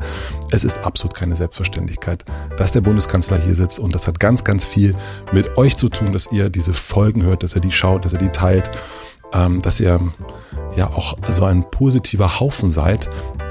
[0.50, 2.24] es ist absolut keine Selbstverständlichkeit,
[2.56, 3.78] dass der Bundeskanzler hier sitzt.
[3.78, 4.94] Und das hat ganz, ganz viel
[5.32, 8.18] mit euch zu tun, dass ihr diese Folgen hört, dass ihr die schaut, dass ihr
[8.18, 8.70] die teilt,
[9.32, 10.00] ähm, dass ihr
[10.76, 13.08] ja auch so ein positiver Haufen seid,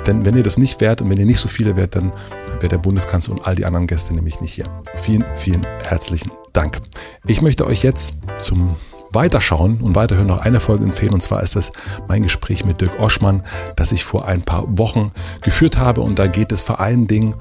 [0.08, 2.12] denn wenn ihr das nicht wärt und wenn ihr nicht so viele wärt, dann
[2.60, 4.66] wäre der Bundeskanzler und all die anderen Gäste nämlich nicht hier.
[4.96, 6.80] Vielen, vielen herzlichen Dank.
[7.26, 8.76] Ich möchte euch jetzt zum
[9.12, 11.14] Weiterschauen und Weiterhören noch eine Folge empfehlen.
[11.14, 11.72] Und zwar ist das
[12.08, 13.44] mein Gespräch mit Dirk Oschmann,
[13.76, 16.02] das ich vor ein paar Wochen geführt habe.
[16.02, 17.36] Und da geht es vor allen Dingen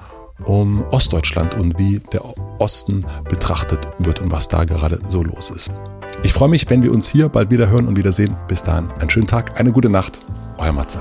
[0.45, 2.23] um Ostdeutschland und wie der
[2.59, 5.71] Osten betrachtet wird und was da gerade so los ist.
[6.23, 8.37] Ich freue mich, wenn wir uns hier bald wieder hören und wiedersehen.
[8.49, 10.21] Bis dahin, einen schönen Tag, eine gute Nacht.
[10.59, 11.01] Euer Matze.